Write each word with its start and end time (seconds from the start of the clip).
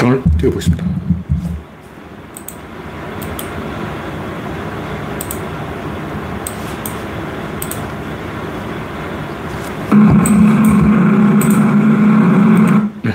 창을 0.00 0.22
띄워보겠습니다. 0.38 0.82
네. 13.02 13.12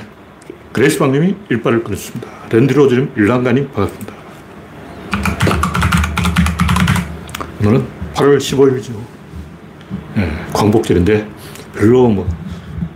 그레이스방님이 0.74 1.36
일발을 1.50 1.84
끊었습니다. 1.84 2.28
랜디로즈님, 2.52 3.14
일랑가님 3.16 3.72
반갑습니다. 3.72 4.14
오늘은 7.62 7.84
8월 8.14 8.38
15일이죠. 8.38 8.92
네, 10.16 10.32
광복절인데 10.54 11.28
별로 11.74 12.10
뭐 12.10 12.30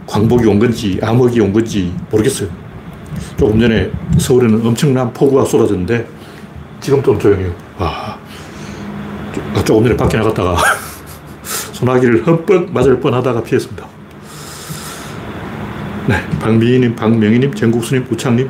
광복이 0.05 0.45
온 0.45 0.59
건지 0.59 0.99
암흑이 1.01 1.39
온 1.39 1.51
건지 1.51 1.91
모르겠어요. 2.11 2.68
조금 3.37 3.59
전에 3.59 3.91
서울에는 4.17 4.65
엄청난 4.65 5.11
폭우가 5.13 5.45
쏟아졌는데 5.45 6.07
지금 6.79 7.01
좀 7.03 7.19
조용해요. 7.19 7.53
와, 7.77 8.17
조금 9.65 9.83
전에 9.83 9.95
밖에 9.95 10.17
나갔다가 10.17 10.55
소나기를 11.73 12.25
흠뻑 12.27 12.71
맞을 12.71 12.99
뻔하다가 12.99 13.43
피했습니다. 13.43 13.85
네, 16.07 16.27
박미희님, 16.39 16.95
박명희님, 16.95 17.53
정국수님, 17.53 18.07
우창님, 18.09 18.49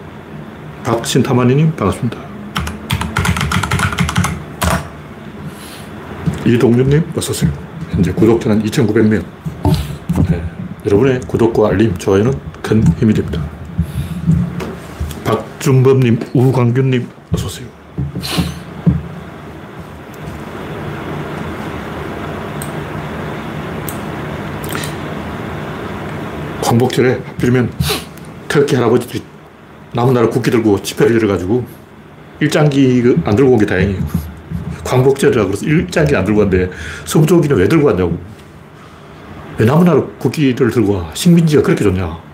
박신타마니님 0.83 1.75
반갑습니다. 1.75 2.17
이동윤님 6.45 7.11
어서오세요. 7.15 7.51
현재 7.91 8.11
구독자는 8.13 8.63
2,900명. 8.63 9.23
네, 10.29 10.43
여러분의 10.85 11.19
구독과 11.27 11.69
알림, 11.69 11.95
좋아요는 11.97 12.33
큰 12.61 12.83
힘이 12.97 13.13
됩니다. 13.13 13.41
박준범님, 15.59 16.19
우광균님 16.33 17.05
어서오세요. 17.33 17.67
광복절에 26.63 27.19
하필이면 27.25 27.71
터키 28.47 28.75
할아버지들이 28.75 29.23
나무나라 29.93 30.29
국기 30.29 30.51
들고 30.51 30.81
집회를 30.81 31.15
열어가지고 31.15 31.65
일장기 32.41 33.01
그안 33.01 33.35
들고 33.35 33.51
온 33.53 33.57
게 33.59 33.65
다행이에요. 33.65 33.99
광복절이라 34.83 35.45
그래서 35.45 35.65
일장기 35.65 36.15
안 36.15 36.23
들고 36.25 36.41
왔는데 36.41 36.71
성조기는 37.05 37.57
왜 37.57 37.67
들고 37.67 37.87
왔냐고. 37.87 38.17
왜 39.57 39.65
나무나라 39.65 40.01
국기를 40.19 40.69
들고 40.71 40.93
와? 40.93 41.11
식민지가 41.13 41.61
그렇게 41.63 41.83
좋냐. 41.83 42.28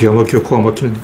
기가 0.00 0.12
막히고 0.12 0.42
코가 0.42 0.62
막히는. 0.62 0.96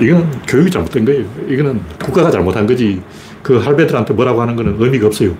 이건 0.00 0.42
교육이 0.48 0.68
잘못된 0.68 1.04
거예요. 1.04 1.24
이거는 1.48 1.80
국가가 2.02 2.28
잘못한 2.28 2.66
거지. 2.66 3.00
그 3.40 3.58
할배들한테 3.58 4.12
뭐라고 4.14 4.42
하는 4.42 4.56
거는 4.56 4.74
의미가 4.76 5.06
없어요. 5.06 5.36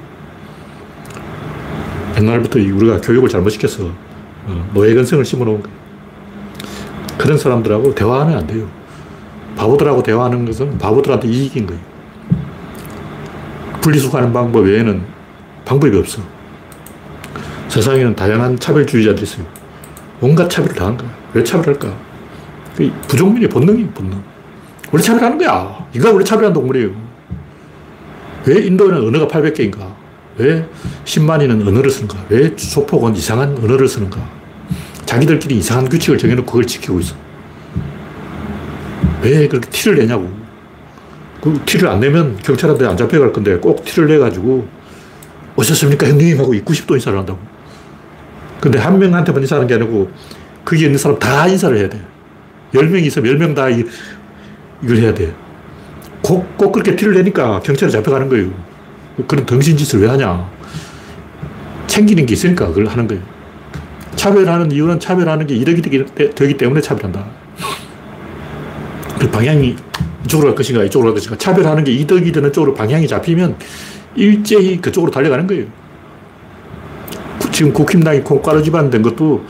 옛날부터 2.16 2.60
우리가 2.60 3.00
교육을 3.00 3.28
잘못 3.28 3.50
시켜서 3.50 3.90
어, 4.46 4.70
노예근성을 4.72 5.24
심어놓은 5.24 5.62
거예요. 5.62 5.76
그런 7.18 7.36
사람들하고 7.36 7.92
대화하면 7.92 8.38
안 8.38 8.46
돼요. 8.46 8.68
바보들하고 9.56 10.04
대화하는 10.04 10.44
것은 10.44 10.78
바보들한테 10.78 11.26
이익인 11.26 11.66
거예요. 11.66 11.82
분리수거하는 13.80 14.32
방법 14.32 14.60
외에는 14.60 15.02
방법이 15.64 15.98
없어. 15.98 16.22
세상에는 17.68 18.14
다양한 18.14 18.60
차별주의자들이 18.60 19.24
있어요. 19.24 19.55
온갖 20.20 20.48
차별을 20.48 20.74
당한 20.74 20.96
거야. 20.96 21.10
왜 21.34 21.44
차별할까? 21.44 21.94
부족민의 23.08 23.48
본능이 23.48 23.86
본능. 23.88 24.22
원래 24.92 25.02
차별하는 25.02 25.38
거야. 25.38 25.86
인간 25.94 26.12
원래 26.12 26.24
차별한 26.24 26.52
동물이에요. 26.52 26.90
왜 28.46 28.62
인도에는 28.62 29.08
언어가 29.08 29.26
800개인가? 29.26 29.94
왜 30.38 30.66
10만이는 31.04 31.66
언어를 31.66 31.90
쓰는가? 31.90 32.24
왜 32.28 32.52
소폭은 32.56 33.16
이상한 33.16 33.56
언어를 33.58 33.88
쓰는가? 33.88 34.20
자기들끼리 35.04 35.56
이상한 35.58 35.88
규칙을 35.88 36.18
정해놓고 36.18 36.46
그걸 36.46 36.66
지키고 36.66 37.00
있어. 37.00 37.14
왜 39.22 39.48
그렇게 39.48 39.68
티를 39.70 39.98
내냐고. 39.98 40.30
그 41.40 41.60
티를 41.64 41.88
안 41.88 42.00
내면 42.00 42.36
경찰한테 42.42 42.86
안 42.86 42.96
잡혀갈 42.96 43.32
건데 43.32 43.56
꼭 43.56 43.84
티를 43.84 44.08
내가지고 44.08 44.68
오셨습니까 45.56 46.08
형님? 46.08 46.38
하고 46.38 46.52
90도 46.52 46.94
인사를 46.94 47.18
한다고. 47.18 47.38
근데 48.60 48.78
한 48.78 48.98
명한테만 48.98 49.42
인사하는 49.42 49.66
게 49.66 49.74
아니고 49.74 50.10
거기 50.64 50.84
있는 50.84 50.98
사람 50.98 51.18
다 51.18 51.46
인사를 51.46 51.76
해야 51.76 51.88
돼. 51.88 52.00
10명 52.72 53.04
있으면 53.04 53.38
10명 53.38 53.54
다 53.54 53.68
이, 53.68 53.84
걸 54.86 54.96
해야 54.96 55.14
돼. 55.14 55.34
꼭, 56.22 56.56
꼭 56.56 56.72
그렇게 56.72 56.96
티를 56.96 57.14
내니까 57.14 57.60
경찰에 57.60 57.90
잡혀가는 57.90 58.28
거예요. 58.28 58.50
그런 59.28 59.46
덩신짓을 59.46 60.02
왜 60.02 60.08
하냐. 60.08 60.50
챙기는 61.86 62.26
게 62.26 62.32
있으니까 62.34 62.66
그걸 62.68 62.86
하는 62.86 63.06
거예요. 63.06 63.22
차별하는 64.16 64.72
이유는 64.72 64.98
차별하는 64.98 65.46
게 65.46 65.54
이득이 65.54 66.04
되기 66.34 66.56
때문에 66.56 66.80
차별한다. 66.80 67.24
그 69.20 69.30
방향이 69.30 69.76
이쪽으로 70.24 70.48
갈 70.48 70.56
것인가 70.56 70.82
이쪽으로 70.84 71.10
갈 71.10 71.14
것인가 71.14 71.36
차별하는 71.36 71.84
게 71.84 71.92
이득이 71.92 72.32
되는 72.32 72.52
쪽으로 72.52 72.74
방향이 72.74 73.06
잡히면 73.06 73.56
일제히 74.16 74.80
그쪽으로 74.80 75.10
달려가는 75.10 75.46
거예요. 75.46 75.66
지금 77.56 77.72
국힘당이 77.72 78.20
콩가루 78.20 78.62
집안 78.62 78.90
된 78.90 79.00
것도 79.00 79.42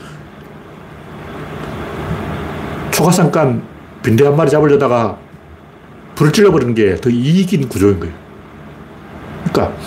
초가상간 2.89 3.61
빈대 4.01 4.23
한 4.23 4.33
마리 4.33 4.49
잡으려다가 4.49 5.17
불을 6.15 6.31
찔러버리는 6.31 6.73
게 6.73 6.95
더 7.01 7.09
이익인 7.09 7.67
구조인 7.67 7.99
거예요. 7.99 8.15
그러니까 9.51 9.77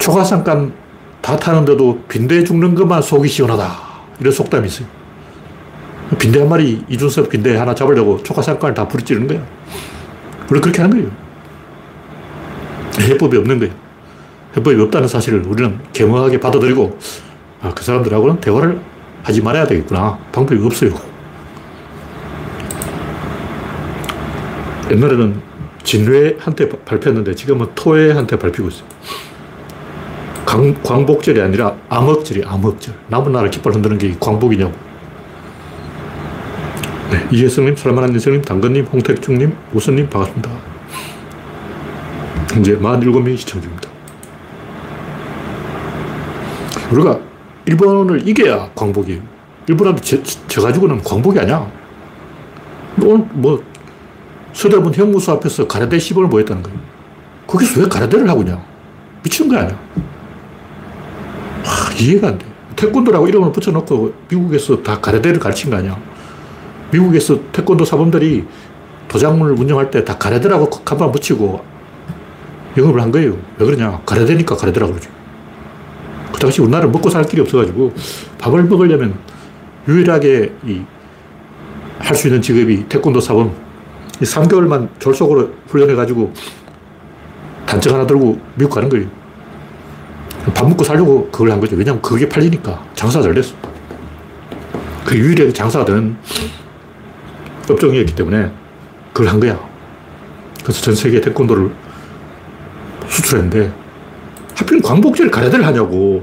초가상간 0.00 0.72
다 1.20 1.36
타는데도 1.36 2.00
빈대 2.08 2.42
죽는 2.42 2.74
것만 2.74 3.02
속이 3.02 3.28
시원하다. 3.28 3.70
이런 4.18 4.32
속담이 4.32 4.66
있어요. 4.66 4.88
빈대 6.18 6.40
한 6.40 6.48
마리, 6.48 6.84
이준섭 6.88 7.28
빈대 7.28 7.56
하나 7.56 7.72
잡으려고 7.72 8.20
초가상간을 8.24 8.74
다 8.74 8.88
불을 8.88 9.04
찌르는 9.04 9.28
거야. 9.28 9.46
원래 10.50 10.60
그렇게 10.60 10.82
하는 10.82 10.96
거예요. 10.96 11.12
해법이 13.10 13.36
없는 13.36 13.60
거예요. 13.60 13.72
해법이 14.56 14.80
없다는 14.82 15.06
사실을 15.06 15.44
우리는 15.46 15.78
개명하게 15.92 16.40
받아들이고, 16.40 16.98
아, 17.62 17.72
그 17.74 17.84
사람들하고는 17.84 18.40
대화를 18.40 18.80
하지 19.22 19.42
말아야 19.42 19.66
되겠구나. 19.66 20.18
방법이 20.32 20.64
없어요. 20.64 20.94
옛날에는 24.90 25.40
진회한테 25.82 26.68
발표했는데 26.68 27.34
지금은 27.34 27.68
토회한테 27.74 28.38
밟히고 28.38 28.68
있어요. 28.68 28.84
강, 30.46 30.74
광복절이 30.82 31.40
아니라 31.40 31.76
암흑절이 31.88 32.44
암흑절. 32.44 32.94
남은 33.08 33.32
나라 33.32 33.48
깃발 33.48 33.74
흔드는 33.74 33.98
게 33.98 34.16
광복이냐고. 34.18 34.72
네, 37.10 37.26
이혜성님, 37.30 37.76
살만한 37.76 38.12
인생님, 38.12 38.42
당근님, 38.42 38.84
홍택중님, 38.86 39.56
우선님 39.72 40.08
반갑습니다. 40.08 40.50
현재 42.52 42.76
47명이 42.76 43.36
시청 43.36 43.60
중입니다. 43.60 43.88
우리가 46.92 47.29
일본을 47.70 48.26
이겨야 48.26 48.70
광복이에요. 48.74 49.20
일본한테 49.68 50.02
져, 50.02 50.22
져가지고 50.48 50.88
는 50.88 51.00
광복이 51.02 51.38
아니야. 51.38 51.70
오늘 53.02 53.24
뭐 53.32 53.62
서대문 54.52 54.92
형무소 54.92 55.32
앞에서 55.32 55.68
가라데 55.68 55.98
시범을 55.98 56.28
보였다는 56.28 56.62
거예요. 56.64 56.78
거기서 57.46 57.80
왜 57.82 57.86
가라데를 57.88 58.28
하고 58.28 58.42
있냐? 58.42 58.60
미치는 59.22 59.50
거 59.54 59.60
아니야. 59.60 59.78
하, 61.64 61.92
이해가 61.94 62.28
안 62.28 62.38
돼. 62.38 62.46
태권도라고 62.74 63.28
이름을 63.28 63.52
붙여놓고 63.52 64.14
미국에서 64.28 64.82
다 64.82 65.00
가라데를 65.00 65.38
가르친 65.38 65.70
거 65.70 65.76
아니야. 65.76 65.96
미국에서 66.90 67.38
태권도 67.52 67.84
사범들이 67.84 68.44
도장문을 69.06 69.54
운영할 69.54 69.90
때 69.92 70.04
다 70.04 70.18
가라데라고 70.18 70.68
간판 70.70 71.12
붙이고 71.12 71.64
영업을 72.76 73.00
한 73.00 73.12
거예요. 73.12 73.36
왜 73.58 73.66
그러냐? 73.66 74.00
가라데니까 74.06 74.56
가라데라고 74.56 74.92
그러죠. 74.94 75.10
그 76.32 76.38
당시 76.38 76.60
우리나라는 76.60 76.92
먹고 76.92 77.10
살 77.10 77.24
길이 77.24 77.42
없어가지고 77.42 77.92
밥을 78.38 78.64
먹으려면 78.64 79.18
유일하게 79.88 80.52
할 81.98 82.16
수 82.16 82.28
있는 82.28 82.40
직업이 82.42 82.88
태권도 82.88 83.20
사범. 83.20 83.52
3개월만 84.20 84.88
졸속으로 84.98 85.50
훈련해가지고 85.68 86.32
단적 87.66 87.92
하나 87.92 88.06
들고 88.06 88.38
미국 88.56 88.70
가는 88.74 88.88
거예요. 88.88 89.06
밥 90.54 90.68
먹고 90.68 90.82
살려고 90.82 91.28
그걸 91.30 91.50
한 91.52 91.60
거죠. 91.60 91.76
왜냐면 91.76 92.00
그게 92.02 92.28
팔리니까. 92.28 92.82
장사가 92.94 93.22
잘 93.22 93.34
됐어. 93.34 93.54
그 95.04 95.16
유일하게 95.16 95.52
되는 95.84 96.16
업종이었기 97.68 98.14
때문에 98.14 98.50
그걸 99.12 99.28
한 99.32 99.38
거야. 99.40 99.58
그래서 100.62 100.82
전 100.82 100.94
세계 100.94 101.20
태권도를 101.20 101.70
수출했는데 103.08 103.72
하필 104.60 104.82
광복절 104.82 105.30
가야대를 105.30 105.66
하냐고. 105.66 106.22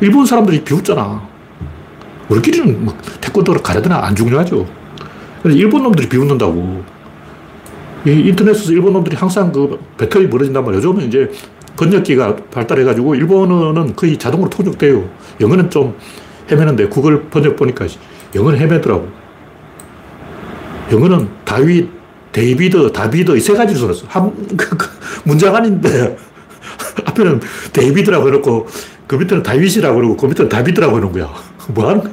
일본 0.00 0.24
사람들이 0.24 0.64
비웃잖아. 0.64 1.22
우리끼리는 2.28 2.84
뭐 2.86 2.96
태권도를 3.20 3.62
가르드나 3.62 4.02
안 4.02 4.16
중요하죠. 4.16 4.66
일본 5.44 5.82
놈들이 5.82 6.08
비웃는다고. 6.08 6.82
이 8.06 8.10
인터넷에서 8.10 8.72
일본 8.72 8.94
놈들이 8.94 9.14
항상 9.14 9.52
그 9.52 9.78
배터리 9.98 10.26
멀어진단 10.26 10.64
말이에요. 10.64 10.78
요즘은 10.82 11.06
이제 11.06 11.30
번역기가 11.76 12.36
발달해가지고 12.50 13.14
일본어는 13.14 13.94
거의 13.94 14.16
자동으로 14.16 14.48
통역돼요. 14.48 15.08
영어는 15.40 15.68
좀 15.68 15.94
헤매는데 16.50 16.88
구글 16.88 17.24
번역 17.24 17.56
보니까 17.56 17.86
영어는 18.34 18.58
헤매더라고. 18.58 19.06
영어는 20.90 21.28
다윗, 21.44 21.88
데이비드, 22.32 22.90
다비드 22.92 23.36
이 23.36 23.40
세 23.40 23.52
가지로 23.52 23.78
써놨어. 23.80 24.06
한, 24.08 24.32
그, 24.56 24.76
그, 24.76 24.88
문장 25.24 25.54
아닌데 25.54 26.16
앞에는 27.06 27.40
데이비드라고 27.72 28.28
해놓고 28.28 28.66
그 29.06 29.16
밑에는 29.16 29.42
다윗이라고 29.42 29.94
그러고 29.96 30.16
그 30.16 30.26
밑에는 30.26 30.48
다비드라고 30.48 30.96
해놓은 30.96 31.12
거야. 31.12 31.30
뭐 31.68 31.88
하는 31.88 32.02
거야? 32.02 32.12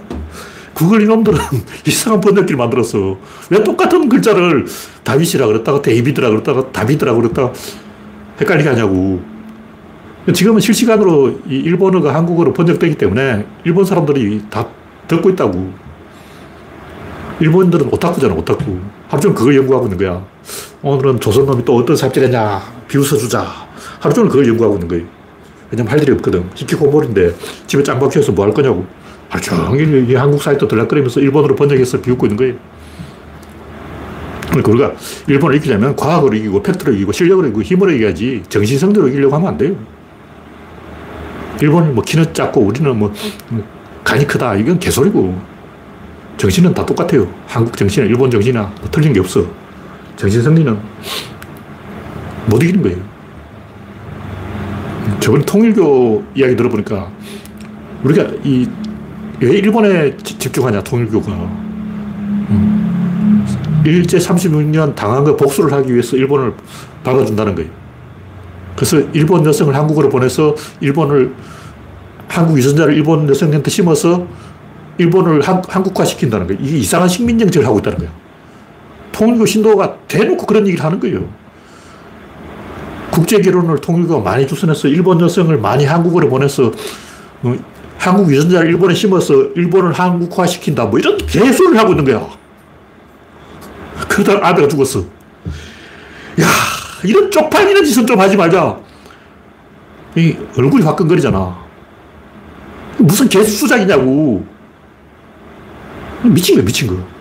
구글 0.74 1.02
이놈들은 1.02 1.38
이상한 1.86 2.22
번역기를 2.22 2.58
만들었어. 2.58 3.18
왜 3.50 3.64
똑같은 3.64 4.08
글자를 4.08 4.66
다윗이라 5.04 5.48
그랬다가 5.48 5.82
데이비드라 5.82 6.30
그랬다가 6.30 6.72
다비드라 6.72 7.14
그랬다가 7.14 7.54
헷갈리게 8.40 8.70
하냐고. 8.70 9.22
지금은 10.34 10.62
실시간으로 10.62 11.40
이 11.50 11.56
일본어가 11.56 12.14
한국어로 12.14 12.54
번역되기 12.54 12.96
때문에 12.96 13.46
일본 13.66 13.84
사람들이 13.84 14.44
다 14.50 14.68
듣고 15.08 15.30
있다고. 15.32 15.74
일본인들은 17.40 17.88
오타쿠잖아, 17.92 18.34
오타쿠. 18.36 18.80
하루 19.08 19.22
종일 19.22 19.36
그걸 19.36 19.56
연구하고 19.58 19.86
있는 19.88 19.98
거야. 19.98 20.26
오늘은 20.82 21.20
조선놈이 21.20 21.66
또 21.66 21.76
어떤 21.76 21.96
삽질했냐, 21.96 22.62
비웃어주자. 22.90 23.46
하루 24.00 24.14
종일 24.14 24.30
그걸 24.30 24.48
연구하고 24.50 24.76
있는 24.76 24.88
거예요. 24.90 25.06
왜냐면 25.72 25.92
할 25.94 26.02
일이 26.02 26.12
없거든. 26.14 26.50
히키코모리인데 26.56 27.36
집에 27.68 27.84
짱 27.84 28.00
박혀서 28.00 28.34
뭐 28.34 28.46
할 28.46 28.54
거냐고. 28.54 28.86
하루 29.30 29.42
종일 29.42 30.10
이 30.10 30.16
한국 30.16 30.42
사이트 30.42 30.68
들락거리면서 30.68 31.22
일본어로 31.22 31.56
번역해서 31.56 32.02
비웃고 32.02 32.26
있는 32.26 32.38
거예요. 32.38 32.56
그러니까 34.48 34.72
우리가 34.72 34.94
일본을 35.28 35.58
이기려면 35.58 35.96
과학으로 35.96 36.36
이기고 36.36 36.64
팩트로 36.64 36.94
이기고 36.94 37.12
실력으로 37.12 37.48
이기고 37.48 37.62
힘으로 37.62 37.92
이겨야지 37.92 38.44
정신성대로 38.50 39.08
이기려고 39.10 39.36
하면 39.36 39.48
안 39.50 39.58
돼요. 39.58 39.76
일본은 41.62 41.94
뭐 41.94 42.04
키는 42.04 42.34
작고 42.34 42.62
우리는 42.62 42.98
뭐 42.98 43.14
간이 44.04 44.26
크다. 44.26 44.56
이건 44.56 44.80
개소리고. 44.80 45.40
정신은 46.38 46.74
다 46.74 46.86
똑같아요. 46.86 47.28
한국 47.46 47.76
정신이나 47.76 48.10
일본 48.10 48.32
정신이나 48.32 48.62
뭐 48.80 48.90
틀린 48.90 49.14
게 49.14 49.20
없어. 49.20 49.46
정신 50.16 50.42
승리는 50.42 50.80
못 52.50 52.64
이기는 52.64 52.82
거예요. 52.82 52.98
저번 55.20 55.42
통일교 55.44 56.24
이야기 56.36 56.56
들어보니까 56.56 57.12
우리가 58.04 58.24
이 58.44 58.68
왜 59.42 59.58
일본에 59.58 60.16
집중하냐, 60.18 60.84
통일교가. 60.84 61.32
음. 61.32 63.46
일제 63.86 64.18
36년 64.18 64.94
당한 64.96 65.24
거 65.24 65.38
복수를 65.38 65.72
하기 65.72 65.94
위해서 65.94 66.18
일본을 66.18 66.54
박아준다는 67.04 67.56
거예요. 67.56 67.70
그래서 68.76 69.00
일본 69.14 69.46
여성을 69.46 69.74
한국으로 69.74 70.10
보내서 70.10 70.56
일본을, 70.82 71.34
한국 72.28 72.58
유전자를 72.58 72.94
일본 72.94 73.30
여성한테 73.30 73.72
심어서 73.72 74.28
일본을 74.98 75.42
한, 75.42 75.62
한국화 75.68 76.04
시킨다는 76.04 76.48
거예요. 76.48 76.62
이게 76.62 76.78
이상한 76.78 77.08
식민 77.08 77.40
정책을 77.40 77.66
하고 77.66 77.80
있다는 77.80 78.00
거예요. 78.00 78.12
통일교 79.14 79.46
신도가 79.46 80.00
대놓고 80.10 80.46
그런 80.46 80.68
얘기를 80.68 80.84
하는 80.84 81.00
거예요. 81.00 81.30
국제 83.12 83.40
결혼을 83.42 83.80
통일교가 83.80 84.22
많이 84.22 84.48
주선해서 84.48 84.88
일본 84.88 85.20
여성을 85.22 85.56
많이 85.58 85.86
한국으로 85.86 86.30
보내서 86.30 86.72
어, 87.44 87.56
한국 87.98 88.32
유전자를 88.32 88.70
일본에 88.70 88.94
심어서 88.94 89.34
일본을 89.56 89.94
한국화 89.94 90.46
시킨다. 90.46 90.86
뭐 90.86 91.00
이런 91.00 91.18
개소리를 91.18 91.78
하고 91.78 91.92
있는 91.92 92.06
거야. 92.06 92.30
그러다 94.08 94.48
아들가 94.48 94.68
죽었어. 94.68 95.02
야, 95.02 96.46
이런 97.04 97.30
쪽팔리는 97.30 97.84
짓은 97.84 98.08
좀 98.08 98.20
하지 98.20 98.38
말자. 98.38 98.80
이 100.16 100.36
얼굴이 100.58 100.84
화끈거리잖아. 100.84 101.58
무슨 102.98 103.28
개수작이냐고. 103.28 104.46
미친 106.24 106.56
거야, 106.56 106.66
미친 106.66 106.88
거. 106.88 107.19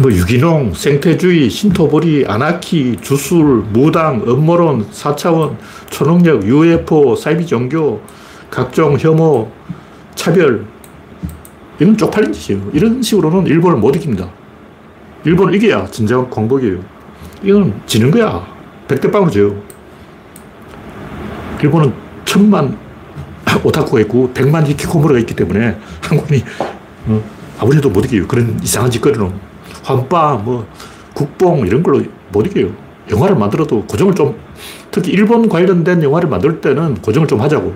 뭐 0.00 0.12
유기농, 0.12 0.74
생태주의, 0.74 1.48
신토보리, 1.48 2.26
아나키, 2.28 2.96
주술, 3.00 3.64
무당, 3.72 4.22
음모론, 4.26 4.90
4차원, 4.90 5.56
초능력, 5.88 6.44
UFO, 6.46 7.16
사이비 7.16 7.46
종교, 7.46 8.02
각종 8.50 8.98
혐오, 8.98 9.50
차별 10.14 10.66
이건 11.80 11.96
쪽팔린 11.96 12.32
짓이에요. 12.32 12.70
이런 12.74 13.00
식으로는 13.00 13.46
일본을 13.46 13.78
못 13.78 13.96
이깁니다. 13.96 14.28
일본을 15.24 15.54
이겨야 15.54 15.86
진정한 15.86 16.28
광복이에요. 16.28 16.78
이건 17.42 17.80
지는 17.86 18.10
거야. 18.10 18.46
백대빵으로 18.88 19.30
져요. 19.30 19.62
일본은 21.62 21.92
천만 22.24 22.76
오타쿠가 23.64 24.00
있고 24.00 24.30
백만 24.32 24.66
히키코모리가 24.66 25.20
있기 25.20 25.34
때문에 25.34 25.78
한국이 26.02 26.44
어, 27.06 27.22
아무래도 27.58 27.88
못 27.88 28.04
이겨요. 28.04 28.26
그런 28.26 28.58
이상한 28.62 28.90
짓거리는. 28.90 29.55
환빠, 29.86 30.34
뭐, 30.34 30.66
국뽕 31.14 31.64
이런 31.64 31.82
걸로 31.82 32.02
못 32.32 32.44
이겨요. 32.44 32.70
영화를 33.08 33.36
만들어도 33.36 33.86
고정을 33.86 34.14
좀, 34.14 34.36
특히 34.90 35.12
일본 35.12 35.48
관련된 35.48 36.02
영화를 36.02 36.28
만들 36.28 36.60
때는 36.60 36.96
고정을 36.96 37.28
좀 37.28 37.40
하자고. 37.40 37.72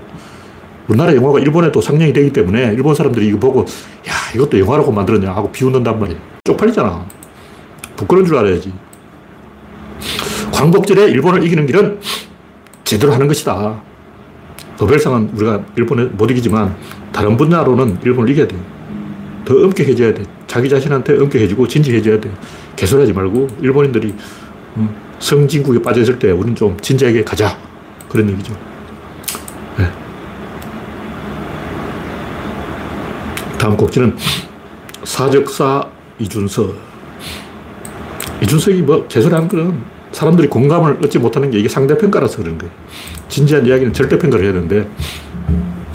우리나라 0.89 1.15
영화가 1.15 1.39
일본에도 1.39 1.81
상영이 1.81 2.13
되기 2.13 2.33
때문에 2.33 2.73
일본 2.75 2.97
사람들이 2.97 3.29
이거 3.29 3.39
보고, 3.39 3.61
야, 3.61 4.13
이것도 4.35 4.59
영화라고 4.59 4.91
만들었냐 4.91 5.31
하고 5.31 5.53
비웃는단 5.53 6.01
말이야. 6.01 6.19
쪽팔리잖아. 6.43 7.07
부끄러운 7.97 8.27
줄 8.27 8.37
알아야지. 8.37 8.73
광복절에 10.53 11.11
일본을 11.11 11.45
이기는 11.45 11.65
길은 11.65 12.01
제대로 12.83 13.13
하는 13.13 13.29
것이다. 13.29 13.81
노벨상은 14.81 15.31
우리가 15.37 15.63
일본에 15.77 16.05
못 16.05 16.29
이기지만 16.29 16.75
다른 17.13 17.37
분야로는 17.37 17.99
일본을 18.03 18.31
이겨야 18.31 18.49
돼. 18.49 18.57
더 19.45 19.55
엄격해져야 19.55 20.15
돼. 20.15 20.23
자기 20.47 20.69
자신한테 20.69 21.19
엄격해지고 21.19 21.67
진지해져야 21.69 22.21
돼. 22.21 22.31
개소리하지 22.77 23.13
말고 23.13 23.49
일본인들이 23.61 24.15
음, 24.77 24.95
성진국에 25.19 25.83
빠져있을 25.83 26.19
때 26.19 26.31
우리는 26.31 26.55
좀 26.55 26.77
진지하게 26.81 27.25
가자. 27.25 27.57
그런 28.09 28.29
얘기죠. 28.31 28.53
네. 29.79 29.91
다음 33.59 33.77
곡지는 33.77 34.17
사적사 35.05 35.89
이준석. 36.19 36.75
이준석이 38.43 38.83
뭐 38.83 39.07
개소리하는 39.07 39.49
거는 39.49 39.83
사람들이 40.13 40.49
공감을 40.49 40.99
얻지 41.05 41.19
못하는 41.19 41.51
게 41.51 41.59
이게 41.59 41.69
상대평가라서 41.69 42.39
그런 42.39 42.59
거예요. 42.59 42.73
진지한 43.29 43.67
이야기는 43.67 43.93
절대평가를 43.93 44.45
해야 44.45 44.53
되는데 44.53 44.89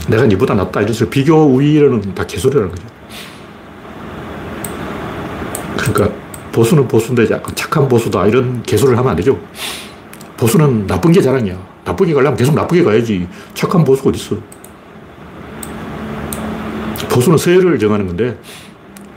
내가 0.08 0.26
니보다 0.26 0.54
낫다 0.54 0.82
이래서 0.82 1.10
비교 1.10 1.36
우위로는 1.36 2.14
다 2.14 2.26
개소리라는 2.26 2.70
거죠. 2.70 2.84
그러니까 5.78 6.16
보수는 6.56 6.88
보수인데 6.88 7.28
착한 7.54 7.86
보수다 7.90 8.26
이런 8.28 8.64
개소리를 8.64 8.98
하면 8.98 9.10
안 9.10 9.16
되죠. 9.18 9.38
보수는 10.38 10.88
나쁜 10.88 11.12
게 11.12 11.22
자랑이야. 11.22 11.54
나쁘게 11.84 12.14
가려면 12.14 12.38
계속 12.38 12.56
나쁘게 12.56 12.82
가야지. 12.82 13.28
착한 13.54 13.84
보수가 13.84 14.10
어딨어. 14.12 14.38
보수는 17.10 17.38
서열을 17.38 17.78
정하는 17.78 18.08
건데 18.08 18.40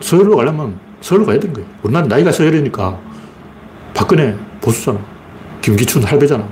서열로 0.00 0.36
가려면 0.36 0.80
서열로 1.00 1.26
가야 1.26 1.38
되는 1.38 1.54
거예요. 1.54 1.68
우리나라 1.84 2.08
나이가 2.08 2.32
서열이니까 2.32 2.98
박근혜 3.94 4.36
보수잖아. 4.60 4.98
김기춘 5.62 6.02
할배잖아. 6.02 6.44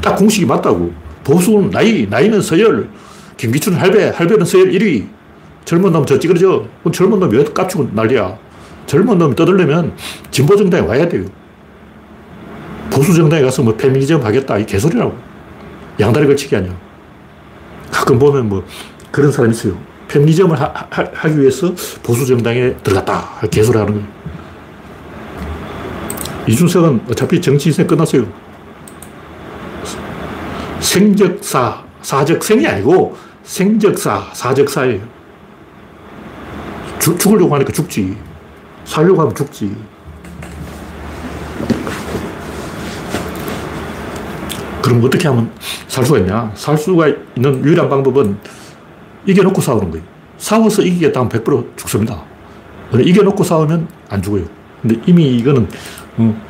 딱 0.00 0.16
공식이 0.16 0.46
맞다고. 0.46 0.90
보수는 1.22 1.68
나이, 1.70 2.06
나이는 2.08 2.40
서열. 2.40 2.88
김기춘 3.36 3.74
할배, 3.74 4.08
할배는 4.08 4.46
서열 4.46 4.70
1위. 4.70 5.06
젊은 5.66 5.92
놈 5.92 6.06
저 6.06 6.18
찌그러져. 6.18 6.64
젊은 6.92 7.20
놈이 7.20 7.36
왜 7.36 7.44
깝치고 7.44 7.90
난리야. 7.92 8.41
젊은 8.86 9.18
놈이 9.18 9.34
떠들려면 9.34 9.94
진보 10.30 10.56
정당에 10.56 10.86
와야 10.86 11.08
돼요. 11.08 11.24
보수 12.90 13.14
정당에 13.14 13.42
가서 13.42 13.62
뭐 13.62 13.74
페미니즘 13.74 14.24
하겠다. 14.24 14.58
이 14.58 14.66
개소리라고. 14.66 15.16
양다리 15.98 16.26
걸치기 16.26 16.54
아니야. 16.56 16.74
가끔 17.90 18.18
보면 18.18 18.48
뭐 18.48 18.64
그런 19.10 19.32
사람이 19.32 19.54
있어요. 19.54 19.78
페미니즘을 20.08 20.60
하, 20.60 20.72
하, 20.90 21.28
기 21.28 21.40
위해서 21.40 21.74
보수 22.02 22.26
정당에 22.26 22.74
들어갔다. 22.82 23.46
개소리 23.50 23.78
하는 23.78 23.94
거예요. 23.94 24.22
이준석은 26.46 27.02
어차피 27.10 27.40
정치 27.40 27.68
인생 27.68 27.86
끝났어요. 27.86 28.26
생적사, 30.80 31.84
사적생이 32.02 32.66
아니고 32.66 33.16
생적사, 33.44 34.30
사적사예요. 34.34 35.00
죽, 36.98 37.18
죽으려고 37.18 37.54
하니까 37.54 37.72
죽지. 37.72 38.16
살려고 38.84 39.20
하면 39.22 39.34
죽지. 39.34 39.74
그럼 44.82 45.04
어떻게 45.04 45.28
하면 45.28 45.50
살 45.86 46.04
수가 46.04 46.18
있냐? 46.18 46.50
살 46.54 46.76
수가 46.76 47.08
있는 47.36 47.64
유일한 47.64 47.88
방법은 47.88 48.36
이겨놓고 49.26 49.60
싸우는 49.60 49.90
거예요. 49.90 50.04
싸워서 50.36 50.82
이기겠다 50.82 51.20
하면 51.20 51.30
100% 51.30 51.76
죽습니다. 51.76 52.22
이겨놓고 52.92 53.44
싸우면 53.44 53.88
안 54.10 54.20
죽어요. 54.20 54.44
근데 54.82 55.00
이미 55.06 55.36
이거는 55.36 55.68
어, 56.18 56.42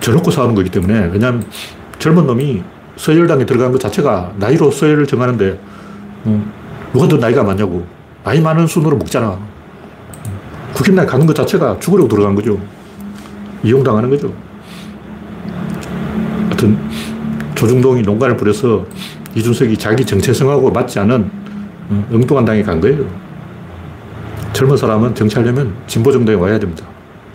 저놓고 0.00 0.30
싸우는 0.30 0.54
거기 0.54 0.70
때문에 0.70 1.10
왜냐하면 1.12 1.44
젊은 1.98 2.26
놈이 2.26 2.62
서열당에 2.96 3.44
들어간 3.44 3.72
것 3.72 3.80
자체가 3.80 4.32
나이로 4.36 4.70
서열을 4.70 5.06
정하는데 5.06 5.60
어, 6.24 6.52
누가 6.92 7.08
더 7.08 7.16
나이가 7.16 7.42
많냐고 7.42 7.84
나이 8.22 8.40
많은 8.40 8.66
순으로 8.66 8.96
먹잖아. 8.96 9.38
국힘당에 10.74 11.06
가는 11.06 11.26
것 11.26 11.34
자체가 11.34 11.78
죽으려고 11.80 12.08
들어간 12.08 12.34
거죠. 12.34 12.58
이용당하는 13.62 14.10
거죠. 14.10 14.32
하여튼 16.44 16.78
조중동이 17.54 18.02
농간을 18.02 18.36
부려서 18.36 18.84
이준석이 19.34 19.76
자기 19.76 20.04
정체성하고 20.04 20.70
맞지 20.70 20.98
않은 21.00 21.30
어, 21.90 22.06
엉뚱한 22.12 22.44
당에 22.44 22.62
간 22.62 22.80
거예요. 22.80 23.04
젊은 24.52 24.76
사람은 24.76 25.14
정치하려면 25.14 25.74
진보 25.86 26.12
정당에 26.12 26.36
와야 26.38 26.58
됩니다. 26.58 26.86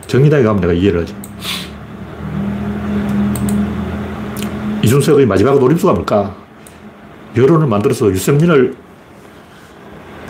정의당에 0.06 0.44
가면 0.44 0.62
내가 0.62 0.74
이해를 0.74 1.01
하지. 1.01 1.15
이준석의 4.84 5.25
마지막 5.25 5.60
노림수가 5.60 5.94
뭘까? 5.94 6.36
여론을 7.36 7.67
만들어서 7.67 8.10
유승민을 8.10 8.75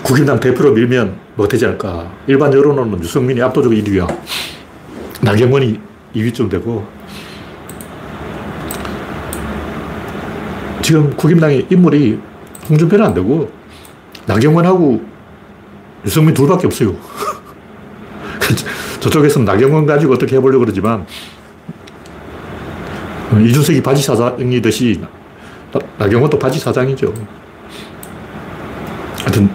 국민당 0.03 0.39
대표로 0.39 0.71
밀면 0.71 1.26
뭐가 1.38 1.50
되지 1.50 1.67
않을까? 1.67 2.12
일반 2.25 2.51
여론으로는 2.51 3.00
유승민이 3.00 3.41
압도적으로 3.44 3.79
1위야. 3.79 4.08
나경원이 5.22 5.79
2위쯤 6.15 6.50
되고. 6.50 6.86
지금 10.82 11.15
국민당의 11.15 11.67
인물이 11.70 12.20
홍준표는 12.70 13.06
안 13.06 13.13
되고, 13.13 13.51
나경원하고 14.25 15.01
유승민 16.06 16.34
둘밖에 16.34 16.65
없어요. 16.65 16.96
저쪽에서는 19.00 19.46
나경원 19.46 19.86
가지고 19.86 20.13
어떻게 20.13 20.38
해보려고 20.38 20.65
그러지만, 20.65 21.06
이준석이 23.46 23.84
바지 23.84 24.01
사장이듯이 24.01 25.01
나경원도 26.00 26.39
바지 26.39 26.60
사장이죠. 26.60 27.13
하여튼, 29.20 29.50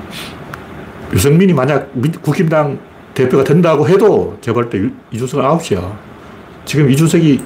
유승민이 1.13 1.53
만약 1.53 1.91
국힘당 2.23 2.79
대표가 3.15 3.45
된다고 3.45 3.87
해도 3.89 4.37
제가 4.41 4.55
볼 4.55 4.71
때 4.71 4.91
이준석은 5.11 5.45
아웃이야. 5.45 5.99
지금 6.65 6.91
이준석이 6.91 7.41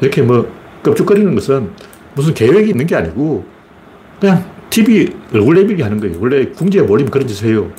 이렇게 0.00 0.22
뭐 0.22 0.46
껍죽거리는 0.82 1.34
것은 1.34 1.70
무슨 2.14 2.34
계획이 2.34 2.70
있는 2.70 2.86
게 2.86 2.96
아니고 2.96 3.44
그냥 4.20 4.44
TV 4.70 5.14
얼굴 5.32 5.54
내밀기 5.54 5.82
하는 5.82 5.98
거예요. 6.00 6.16
원래 6.20 6.46
궁지에 6.46 6.82
몰리면 6.82 7.10
그런 7.10 7.26
짓을 7.26 7.48
해요. 7.48 7.70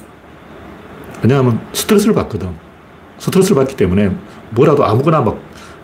왜냐하면 1.21 1.59
스트레스를 1.73 2.13
받거든. 2.15 2.49
스트레스를 3.19 3.55
받기 3.57 3.75
때문에 3.75 4.11
뭐라도 4.51 4.85
아무거나 4.85 5.21
막 5.21 5.39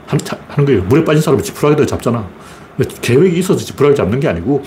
하는 0.08 0.66
거예요. 0.66 0.84
물에 0.84 1.04
빠진 1.04 1.22
사람을 1.22 1.44
지푸라기도 1.44 1.86
잡잖아. 1.86 2.28
계획이 3.02 3.38
있어서 3.40 3.64
지푸라기 3.64 3.96
잡는 3.96 4.20
게 4.20 4.28
아니고 4.28 4.64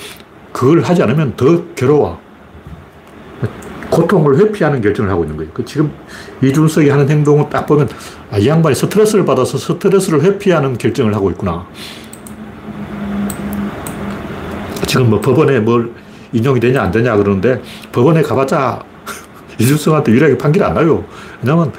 그걸 0.52 0.80
하지 0.82 1.02
않으면 1.02 1.34
더 1.36 1.64
괴로워. 1.74 2.20
고통을 3.96 4.38
회피하는 4.38 4.82
결정을 4.82 5.10
하고 5.10 5.24
있는 5.24 5.36
거예요. 5.38 5.50
그 5.54 5.64
지금 5.64 5.90
이준석이 6.42 6.90
하는 6.90 7.08
행동을 7.08 7.48
딱 7.48 7.64
보면 7.64 7.88
아, 8.30 8.36
이 8.36 8.46
양반이 8.46 8.74
스트레스를 8.74 9.24
받아서 9.24 9.56
스트레스를 9.56 10.22
회피하는 10.22 10.76
결정을 10.76 11.14
하고 11.14 11.30
있구나. 11.30 11.66
지금 14.86 15.10
뭐 15.10 15.20
법원에 15.20 15.60
뭘 15.60 15.92
인용이 16.32 16.60
되냐 16.60 16.82
안 16.82 16.90
되냐 16.90 17.16
그러는데 17.16 17.62
법원에 17.90 18.20
가봤자 18.20 18.80
이준석한테 19.58 20.12
유일하게 20.12 20.36
판결이 20.36 20.64
안 20.64 20.74
나요. 20.74 21.04
왜냐하면 21.42 21.72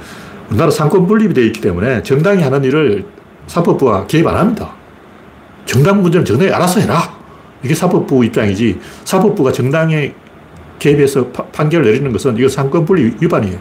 우리나라 0.49 0.71
상권 0.71 1.05
분립이 1.05 1.33
되어 1.33 1.43
있기 1.45 1.61
때문에 1.61 2.01
정당이 2.01 2.41
하는 2.41 2.63
일을 2.63 3.05
사법부가 3.45 4.07
개입 4.07 4.25
안 4.25 4.37
합니다. 4.37 4.73
정당 5.65 6.01
문제는 6.01 6.25
정당이 6.25 6.51
알아서 6.51 6.79
해라. 6.79 7.15
이게 7.63 7.75
사법부 7.75 8.25
입장이지 8.25 8.79
사법부가 9.03 9.51
정당에 9.51 10.13
개입해서 10.79 11.27
파, 11.27 11.43
판결을 11.45 11.85
내리는 11.85 12.11
것은 12.11 12.37
이거 12.37 12.47
상권분리 12.47 13.17
위반이에요. 13.21 13.57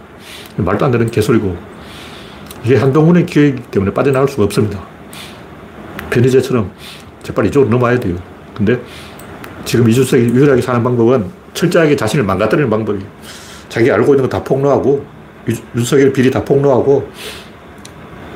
말도 0.57 0.85
안 0.85 0.91
되는 0.91 1.11
개소리고. 1.11 1.57
이게 2.65 2.77
한동훈의 2.77 3.27
기획이기 3.27 3.63
때문에 3.71 3.93
빠져나갈 3.93 4.29
수가 4.29 4.45
없습니다. 4.45 4.83
편의제처럼 6.11 6.71
재빨리 7.23 7.49
이쪽으로 7.49 7.71
넘어와야 7.71 7.99
돼요. 8.01 8.17
근데 8.55 8.81
지금 9.65 9.89
이준석이 9.89 10.23
유일하게 10.23 10.63
사는 10.63 10.83
방법은 10.83 11.31
철저하게 11.55 11.97
자신을 11.97 12.25
망가뜨리는 12.25 12.69
방법이에요. 12.71 13.07
자기 13.69 13.91
알고 13.91 14.15
있는 14.15 14.29
거 14.29 14.37
다 14.39 14.43
폭로하고, 14.45 15.05
윤석열 15.77 16.13
비리 16.13 16.31
다 16.31 16.45
폭로하고, 16.45 17.09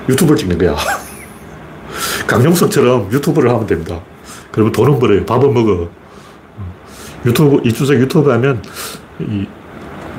유튜브를 0.08 0.36
찍는 0.36 0.58
거야. 0.58 0.76
강용석처럼 2.26 3.10
유튜브를 3.12 3.50
하면 3.50 3.66
됩니다. 3.66 4.00
그러면 4.50 4.72
돈은 4.72 4.98
벌어요. 4.98 5.24
밥은 5.24 5.52
먹어. 5.52 5.88
유튜브, 7.24 7.60
이준석 7.66 7.96
유튜브 7.96 8.30
하면 8.30 8.62
이 9.18 9.46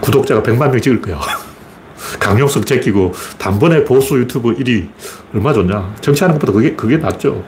구독자가 0.01 0.41
100만 0.41 0.71
명 0.71 0.81
찍을 0.81 1.01
거야. 1.01 1.19
강용석 2.19 2.65
제끼고 2.65 3.13
단번에 3.37 3.83
보수 3.83 4.17
유튜브 4.17 4.55
1위 4.55 4.89
얼마 5.33 5.53
좋냐. 5.53 5.95
정치하는 6.01 6.35
것보다 6.35 6.53
그게, 6.53 6.75
그게 6.75 6.97
낫죠. 6.97 7.43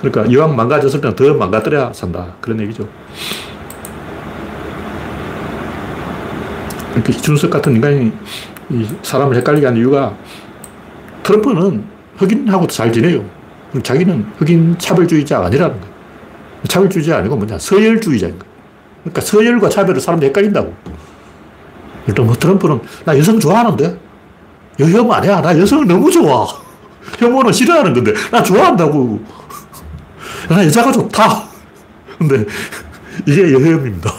그러니까 0.00 0.24
이왕 0.26 0.56
망가졌을 0.56 1.00
때는 1.00 1.14
더 1.14 1.32
망가뜨려야 1.34 1.92
산다. 1.92 2.34
그런 2.40 2.60
얘기죠. 2.60 2.88
그러니까 6.90 7.12
이준석 7.12 7.50
같은 7.50 7.76
인간이 7.76 8.12
사람을 9.02 9.36
헷갈리게 9.36 9.66
하는 9.66 9.80
이유가 9.80 10.16
트럼프는 11.22 11.84
흑인하고도 12.16 12.72
잘 12.72 12.92
지내요. 12.92 13.24
자기는 13.82 14.32
흑인 14.38 14.76
차별주의자가 14.78 15.46
아니라는 15.46 15.80
거예요. 15.80 15.94
차별주의자 16.66 17.18
아니고 17.18 17.36
뭐냐. 17.36 17.58
서열주의자인 17.58 18.38
거예요. 18.38 18.49
그러니까 19.02 19.20
서열과 19.20 19.68
차별을 19.68 20.00
사람들이 20.00 20.28
헷갈린다고. 20.28 20.74
일단 22.06 22.26
뭐 22.26 22.34
트럼프는 22.34 22.80
나 23.04 23.18
여성 23.18 23.38
좋아하는데 23.38 23.98
여혐 24.80 25.12
아니야. 25.12 25.40
나 25.40 25.58
여성 25.58 25.86
너무 25.86 26.10
좋아. 26.10 26.46
혐오는 27.18 27.52
싫어하는 27.52 27.94
건데 27.94 28.12
나 28.30 28.42
좋아한다고. 28.42 29.22
나 30.48 30.64
여자가 30.64 30.92
좋다. 30.92 31.44
근데 32.18 32.44
이게 33.26 33.52
여혐입니다. 33.52 34.12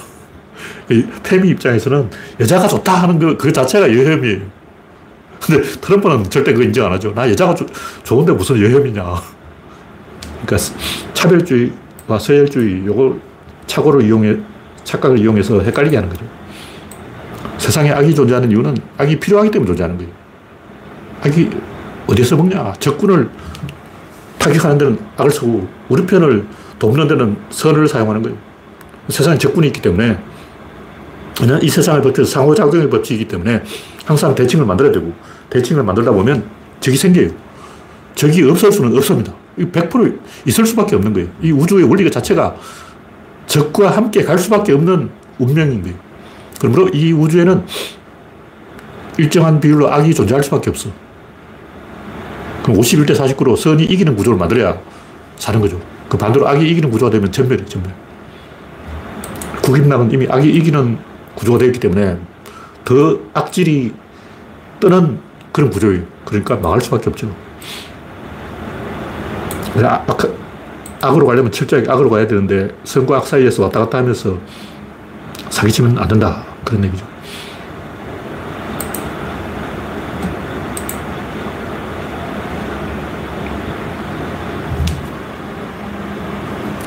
페미 1.24 1.50
입장에서는 1.50 2.10
여자가 2.40 2.68
좋다 2.68 3.04
하는 3.04 3.18
그, 3.18 3.38
그 3.38 3.52
자체가 3.52 3.88
여혐이에요. 3.90 4.42
근데 5.42 5.64
트럼프는 5.80 6.30
절대 6.30 6.54
그거 6.54 6.64
인정 6.64 6.86
안 6.86 6.94
하죠. 6.94 7.14
나 7.14 7.30
여자가 7.30 7.56
조, 7.56 7.66
좋은데 8.04 8.34
무슨 8.34 8.62
여혐이냐. 8.62 9.04
그러니까 10.46 10.58
차별주의와 11.14 12.20
서열주의, 12.20 12.86
요걸 12.86 13.20
착오를 13.68 14.04
이용해 14.04 14.38
착각을 14.84 15.20
이용해서 15.20 15.60
헷갈리게 15.62 15.96
하는 15.96 16.10
거죠. 16.10 16.26
세상에 17.58 17.92
악이 17.92 18.14
존재하는 18.16 18.50
이유는 18.52 18.76
악이 18.98 19.20
필요하기 19.20 19.52
때문에 19.52 19.68
존재하는 19.68 19.98
거예요. 19.98 20.12
악이 21.22 21.50
어디서 22.08 22.36
먹냐? 22.36 22.74
적군을 22.80 23.30
타격하는 24.40 24.78
데는 24.78 25.00
악을 25.18 25.32
쓰고 25.32 25.68
우리 25.90 26.06
편을 26.06 26.48
돕는 26.80 27.08
데는 27.08 27.38
선을 27.52 27.88
사용하는 27.88 28.24
거예요. 28.24 28.38
세상에 29.10 29.38
적군이 29.38 29.68
있기 29.68 29.82
때문에 29.82 30.18
이 31.62 31.70
세상을 31.70 32.02
버텨서 32.02 32.32
상호작용의 32.32 32.90
법칙이기 32.90 33.28
때문에 33.28 33.64
항상 34.06 34.34
대칭을 34.34 34.66
만들어야 34.66 34.92
되고 34.92 35.14
대칭을 35.50 35.84
만들다 35.84 36.12
보면 36.12 36.44
적이 36.80 36.98
생겨요. 36.98 37.30
적이 38.16 38.50
없을 38.50 38.72
수는 38.72 38.96
없습니다. 38.98 39.34
100% 39.58 40.20
있을 40.48 40.66
수밖에 40.66 40.96
없는 40.96 41.14
거예요. 41.14 41.28
이 41.42 41.52
우주의 41.52 41.84
원리가 41.84 42.10
자체가 42.10 42.56
적과 43.52 43.90
함께 43.90 44.24
갈 44.24 44.40
수밖에 44.40 44.72
없는 44.72 45.10
운명인 45.38 45.82
거예요. 45.82 45.98
그러므로 46.58 46.88
이 46.88 47.12
우주에는 47.12 47.66
일정한 49.18 49.60
비율로 49.60 49.92
악이 49.92 50.14
존재할 50.14 50.42
수밖에 50.42 50.70
없어. 50.70 50.90
그럼 52.64 52.80
51대 52.80 53.14
49로 53.14 53.58
선이 53.58 53.84
이기는 53.84 54.16
구조를 54.16 54.40
만들어야 54.40 54.80
사는 55.36 55.60
거죠. 55.60 55.82
그 56.08 56.18
반대로 56.18 56.48
악이 56.48 56.66
이기는 56.66 56.90
구조가 56.90 57.12
되면 57.12 57.30
전멸이 57.30 57.66
전멸. 57.66 57.94
국임당은 59.64 60.12
이미 60.14 60.28
악이 60.30 60.48
이기는 60.50 60.98
구조가 61.36 61.58
되었기 61.58 61.80
때문에 61.82 62.20
더 62.86 63.20
악질이 63.34 63.94
뜨는 64.80 65.20
그런 65.52 65.70
구조예요. 65.70 66.04
그러니까 66.24 66.56
망할 66.56 66.80
수밖에 66.80 67.10
없죠. 67.10 67.36
악, 69.84 70.41
악으로 71.02 71.26
가려면 71.26 71.52
철저하게 71.52 71.90
악으로 71.90 72.10
가야 72.10 72.28
되는데 72.28 72.70
선과 72.84 73.18
악 73.18 73.28
사이에서 73.28 73.64
왔다 73.64 73.80
갔다 73.80 73.98
하면서 73.98 74.38
사기치면 75.50 75.98
안 75.98 76.08
된다. 76.08 76.44
그런 76.64 76.86
얘기죠. 76.86 77.06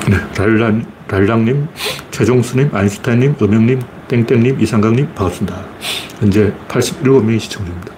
네, 0.09 0.17
랄란, 0.37 0.87
랄랑님, 1.09 1.67
최종수님, 2.11 2.71
아인슈타인님, 2.73 3.37
음영님, 3.41 3.81
땡땡님, 4.09 4.61
이상강님, 4.61 5.15
반갑습니다. 5.15 5.65
현재 6.21 6.53
87명이 6.69 7.41
시청 7.41 7.65
중입니다. 7.65 7.95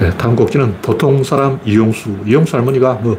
네, 0.00 0.10
다음 0.16 0.36
곡지는 0.36 0.76
보통 0.80 1.22
사람 1.22 1.58
이용수. 1.64 2.18
이용수 2.24 2.56
할머니가 2.56 2.94
뭐, 2.94 3.18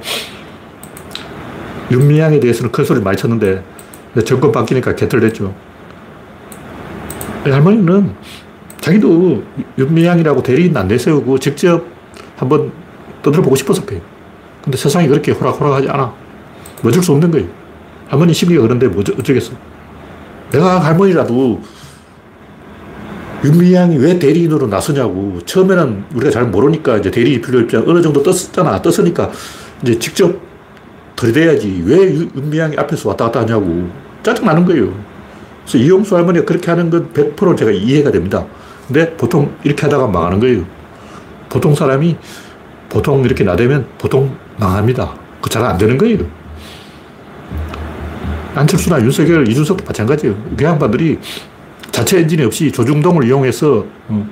윤미향에 1.91 2.39
대해서는 2.39 2.72
큰 2.72 2.86
소리 2.86 3.01
많이 3.01 3.17
쳤는데, 3.17 3.63
정권 4.25 4.51
바뀌니까 4.51 4.96
개털 4.96 5.19
됐죠. 5.19 5.53
할머니는 7.43 8.12
자기도 8.79 9.43
윤미향이라고 9.77 10.43
대리인 10.43 10.75
안 10.75 10.88
내세우고 10.88 11.39
직접 11.39 11.86
한번 12.36 12.72
떠들어보고 13.22 13.55
싶어서 13.55 13.86
그래요. 13.86 14.01
근데 14.63 14.77
세상이 14.77 15.08
그렇게 15.08 15.31
호락호락하지 15.31 15.89
않아. 15.89 16.13
뭐 16.81 16.89
어쩔 16.89 17.03
수 17.03 17.12
없는 17.12 17.31
거예요. 17.31 17.48
할머니 18.08 18.34
심리가 18.34 18.62
그런데 18.62 18.88
뭐 18.88 19.01
어쩌겠어. 19.01 19.53
내가 20.51 20.79
할머니라도 20.79 21.62
윤미향이 23.43 23.98
왜 23.98 24.19
대리인으로 24.19 24.67
나서냐고. 24.67 25.39
처음에는 25.46 26.05
우리가 26.15 26.31
잘 26.31 26.46
모르니까 26.46 26.98
이제 26.98 27.12
대리 27.12 27.39
필요 27.39 27.60
입장 27.60 27.84
어느 27.88 28.01
정도 28.01 28.22
떴었잖아. 28.24 28.81
떴으니까 28.81 29.31
이제 29.84 29.98
직접 30.00 30.49
들이대야지. 31.19 31.83
왜 31.85 31.97
윤미향이 32.15 32.77
앞에서 32.77 33.09
왔다 33.09 33.25
갔다 33.25 33.41
하냐고. 33.41 33.89
짜증나는 34.23 34.63
거예요. 34.65 34.93
그래서 35.63 35.77
이용수 35.77 36.15
할머니가 36.15 36.45
그렇게 36.45 36.71
하는 36.71 36.89
건 36.89 37.09
100% 37.13 37.57
제가 37.57 37.71
이해가 37.71 38.11
됩니다. 38.11 38.45
근데 38.88 39.15
보통 39.17 39.53
이렇게 39.63 39.81
하다가 39.83 40.07
망하는 40.07 40.39
거예요. 40.39 40.63
보통 41.49 41.75
사람이 41.75 42.15
보통 42.89 43.23
이렇게 43.23 43.43
나대면 43.43 43.85
보통 43.97 44.35
망합니다. 44.57 45.13
그 45.41 45.49
잘 45.49 45.63
안 45.65 45.77
되는 45.77 45.97
거예요. 45.97 46.19
안철수나 48.55 48.99
윤석열, 49.01 49.47
이준석도 49.47 49.85
마찬가지예요. 49.85 50.35
그 50.57 50.63
양반들이 50.63 51.19
자체 51.91 52.19
엔진이 52.19 52.43
없이 52.43 52.71
조중동을 52.71 53.25
이용해서 53.25 53.85
어, 54.07 54.29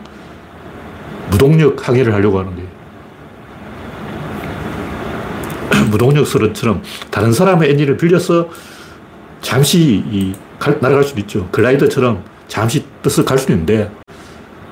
무동력 1.32 1.88
항해를 1.88 2.14
하려고 2.14 2.40
하는 2.40 2.56
거예요. 2.56 2.67
무동력 5.88 6.28
설처럼 6.28 6.82
다른 7.12 7.32
사람의 7.32 7.72
엔진을 7.72 7.98
빌려서 7.98 8.50
잠시 9.42 10.04
이 10.12 10.34
갈, 10.60 10.78
날아갈 10.82 11.04
수도 11.04 11.20
있죠. 11.22 11.48
글라이더처럼 11.52 12.24
잠시 12.48 12.86
떠서 13.02 13.24
갈 13.24 13.38
수도 13.38 13.54
있는데 13.54 13.92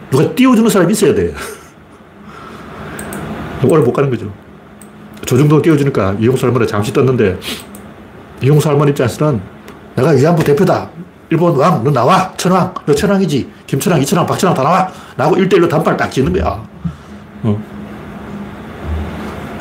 누가 0.09 0.33
띄워주는 0.33 0.69
사람이 0.69 0.93
있어야 0.93 1.13
돼. 1.13 1.33
오래 3.63 3.81
못 3.81 3.93
가는 3.93 4.09
거죠. 4.09 4.31
조중동 5.25 5.61
띄워주니까 5.61 6.17
이용수 6.19 6.45
할머니 6.45 6.67
잠시 6.67 6.93
떴는데 6.93 7.39
이용수 8.41 8.69
할머니 8.69 8.91
입장에서는 8.91 9.41
내가 9.95 10.11
위안부 10.11 10.43
대표다. 10.43 10.89
일본 11.29 11.55
왕, 11.55 11.83
너 11.83 11.91
나와. 11.91 12.31
천왕, 12.37 12.73
너 12.85 12.93
천왕이지. 12.93 13.49
김천왕, 13.65 14.01
이천왕, 14.01 14.27
박천왕 14.27 14.55
다 14.55 14.61
나와. 14.61 14.91
나하고 15.15 15.37
일대일로 15.37 15.67
단발 15.67 15.97
딱 15.97 16.11
짓는 16.11 16.33
거야. 16.33 16.63
어. 17.43 17.74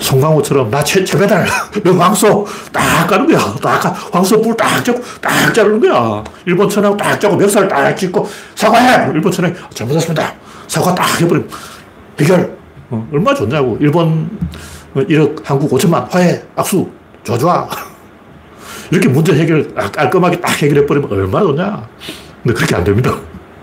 송강호처럼 0.05 0.71
나 0.71 0.85
최, 0.85 1.03
최배달, 1.03 1.47
너 1.83 1.93
황소 1.97 2.47
딱 2.71 3.07
가는 3.07 3.27
거야. 3.27 3.55
딱 3.55 4.15
황소 4.15 4.41
뿔딱 4.43 4.85
잡고 4.85 5.01
딱 5.21 5.53
자르는 5.55 5.81
거야. 5.81 6.23
일본 6.45 6.69
천왕 6.69 6.95
딱 6.97 7.19
잡고 7.19 7.37
멱살 7.37 7.67
딱 7.67 7.95
짚고 7.97 8.29
사과해. 8.55 9.11
일본 9.15 9.33
천왕 9.33 9.55
잘못했습니다. 9.73 10.35
사과 10.69 10.95
딱 10.95 11.21
해버리면 11.21 11.49
해결. 12.21 12.55
어, 12.91 13.09
얼마나 13.13 13.35
좋냐고. 13.35 13.79
일본 13.81 14.29
1억, 14.95 15.43
한국 15.43 15.71
5천만, 15.73 16.07
화해, 16.11 16.43
악수, 16.55 16.87
좋아, 17.25 17.39
좋아. 17.39 17.69
이렇게 18.93 19.09
문제 19.09 19.33
해결, 19.35 19.73
아, 19.75 19.91
깔끔하게 19.91 20.39
딱 20.41 20.51
해결해버리면 20.63 21.11
얼마나 21.11 21.47
좋냐. 21.47 21.89
근데 22.43 22.55
그렇게 22.55 22.77
안 22.77 22.85
됩니다. 22.85 23.11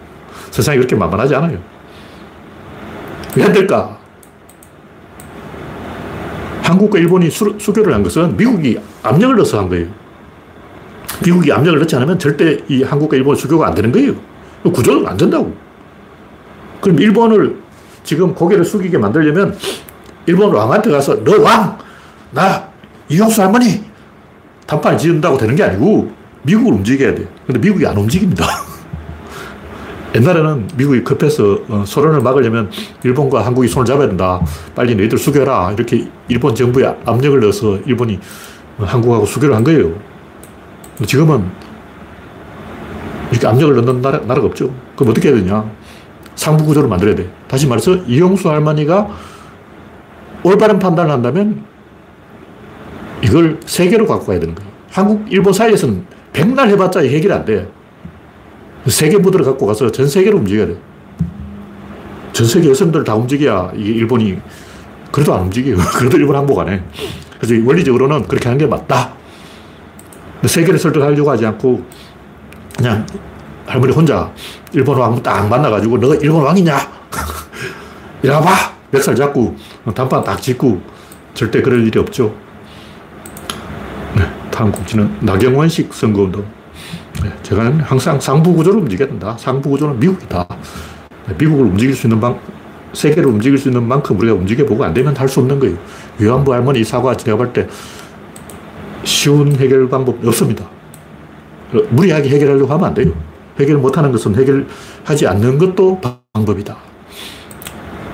세상이 0.50 0.80
그렇게 0.80 0.96
만만하지 0.96 1.36
않아요. 1.36 1.60
왜 3.36 3.44
안 3.46 3.54
될까? 3.54 3.98
한국과 6.72 7.00
일본이 7.00 7.30
수, 7.30 7.54
수교를 7.60 7.94
한 7.94 8.02
것은 8.02 8.38
미국이 8.38 8.80
압력을 9.04 9.36
넣어서 9.36 9.60
한 9.60 9.68
거예요. 9.70 9.88
미국이 11.24 11.52
압력을 11.52 11.78
넣지 11.80 11.96
않으면 11.98 12.18
절대 12.18 12.58
이 12.70 12.82
한국과 12.84 13.18
일본 13.18 13.36
수교가 13.36 13.68
안 13.68 13.76
되는 13.76 13.92
거예요. 13.92 14.16
구조는 14.64 15.06
안 15.06 15.18
된다고. 15.18 15.54
그럼 16.80 16.98
일본을 17.00 17.58
지금 18.04 18.34
고개를 18.34 18.64
숙이게 18.64 18.98
만들려면 18.98 19.58
일본 20.26 20.54
왕한테 20.54 20.92
가서 20.92 21.22
너 21.24 21.42
왕! 21.42 21.78
나 22.32 22.70
이용수 23.10 23.42
할머니! 23.42 23.84
단판을 24.66 24.98
지은다고 24.98 25.38
되는 25.38 25.56
게 25.56 25.64
아니고 25.64 26.10
미국을 26.44 26.74
움직여야 26.76 27.16
돼. 27.16 27.28
근데 27.46 27.60
미국이 27.60 27.86
안 27.86 27.98
움직입니다. 27.98 28.46
옛날에는 30.14 30.68
미국이 30.76 31.04
급해서 31.04 31.60
어, 31.70 31.84
소련을 31.86 32.22
막으려면 32.22 32.70
일본과 33.04 33.46
한국이 33.46 33.68
손을 33.68 33.86
잡아야 33.86 34.08
된다. 34.08 34.42
빨리 34.76 34.96
너희들 34.96 35.18
수교라. 35.18 35.72
이렇게 35.72 36.08
일본 36.28 36.54
정부에 36.54 36.94
압력을 37.06 37.40
넣어서 37.40 37.78
일본이 37.86 38.20
한국하고 38.78 39.26
수교를 39.26 39.56
한 39.56 39.64
거예요. 39.64 39.94
지금은 41.06 41.50
이렇게 43.32 43.48
압력을 43.48 43.74
넣는 43.76 44.02
나라, 44.02 44.20
나라 44.20 44.42
가 44.42 44.48
없죠. 44.48 44.74
그럼 44.96 45.12
어떻게 45.12 45.30
해야 45.30 45.38
되냐. 45.38 45.70
상부 46.36 46.66
구조를 46.66 46.90
만들어야 46.90 47.16
돼. 47.16 47.30
다시 47.48 47.68
말해서 47.68 47.96
이용수 48.08 48.50
할머니가 48.50 49.10
올바른 50.44 50.80
판단을 50.80 51.12
한다면 51.12 51.64
이걸 53.24 53.60
세계로 53.66 54.08
갖고 54.08 54.26
가야 54.26 54.40
되는 54.40 54.56
거예요. 54.56 54.72
한국, 54.90 55.26
일본 55.32 55.54
사이에서는 55.54 56.06
백날 56.34 56.68
해봤자 56.70 57.02
해결이 57.02 57.32
안 57.34 57.46
돼. 57.46 57.70
세계 58.88 59.18
무드를 59.18 59.46
갖고 59.46 59.66
가서 59.66 59.92
전 59.92 60.08
세계로 60.08 60.38
움직여야 60.40 60.68
돼. 60.68 60.76
전 62.34 62.48
세계 62.48 62.70
여성들 62.70 63.04
다 63.04 63.16
움직여야 63.16 63.72
이게 63.76 63.92
일본이 63.92 64.40
그래도 65.12 65.34
안 65.34 65.42
움직여요. 65.44 65.78
그래도 65.98 66.18
일본 66.18 66.36
항복 66.36 66.60
안 66.60 66.70
해. 66.70 66.82
그래서 67.40 67.66
원리적으로는 67.68 68.28
그렇게 68.28 68.48
하는 68.50 68.58
게 68.58 68.66
맞다. 68.66 69.14
세계를 70.44 70.80
설득하려고 70.80 71.30
하지 71.30 71.46
않고 71.46 71.84
그냥 72.78 73.06
할머니 73.68 73.94
혼자 73.94 74.32
일본 74.74 74.98
왕 74.98 75.22
딱 75.22 75.48
만나가지고 75.48 75.98
너가 75.98 76.16
일본 76.16 76.44
왕이냐? 76.44 76.76
이리 78.24 78.32
와봐. 78.32 78.50
멱살 78.92 79.16
잡고 79.16 79.56
단판 79.94 80.24
딱 80.24 80.42
짚고 80.42 80.82
절대 81.34 81.62
그럴 81.62 81.86
일이 81.86 81.98
없죠. 82.00 82.36
네, 84.16 84.24
다음 84.52 84.72
국지는 84.72 85.16
나경원식 85.22 85.94
선거운동. 85.94 86.46
네, 87.24 87.32
제가 87.44 87.72
항상 87.84 88.20
상부 88.20 88.54
구조로 88.56 88.80
움직여야 88.80 89.08
된다. 89.10 89.36
상부 89.40 89.70
구조는 89.70 90.00
미국이다. 90.00 90.48
네, 91.28 91.36
미국을 91.38 91.66
움직일 91.66 91.96
수 91.96 92.08
있는 92.08 92.20
방, 92.20 92.40
세계를 92.94 93.26
움직일 93.26 93.58
수 93.58 93.70
있는 93.70 93.88
만큼 93.88 94.18
우리가 94.20 94.34
움직여보고 94.36 94.84
안 94.84 94.94
되면 94.94 95.16
할 95.16 95.28
수 95.28 95.40
없는 95.40 95.60
거예요. 95.60 95.78
위안부 96.20 96.54
할머니 96.54 96.84
사과 96.84 97.16
제가 97.16 97.38
볼 97.38 97.54
때 97.54 97.68
쉬운 99.04 99.56
해결 99.56 99.90
방법이 99.90 100.28
없습니다. 100.28 100.70
무리하게 101.90 102.30
해결하려고 102.30 102.72
하면 102.74 102.86
안 102.88 102.94
돼요. 102.94 103.12
해결 103.60 103.78
못하는 103.78 104.12
것은 104.12 104.36
해결하지 104.36 105.28
않는 105.28 105.58
것도 105.58 106.00
방법이다. 106.34 106.78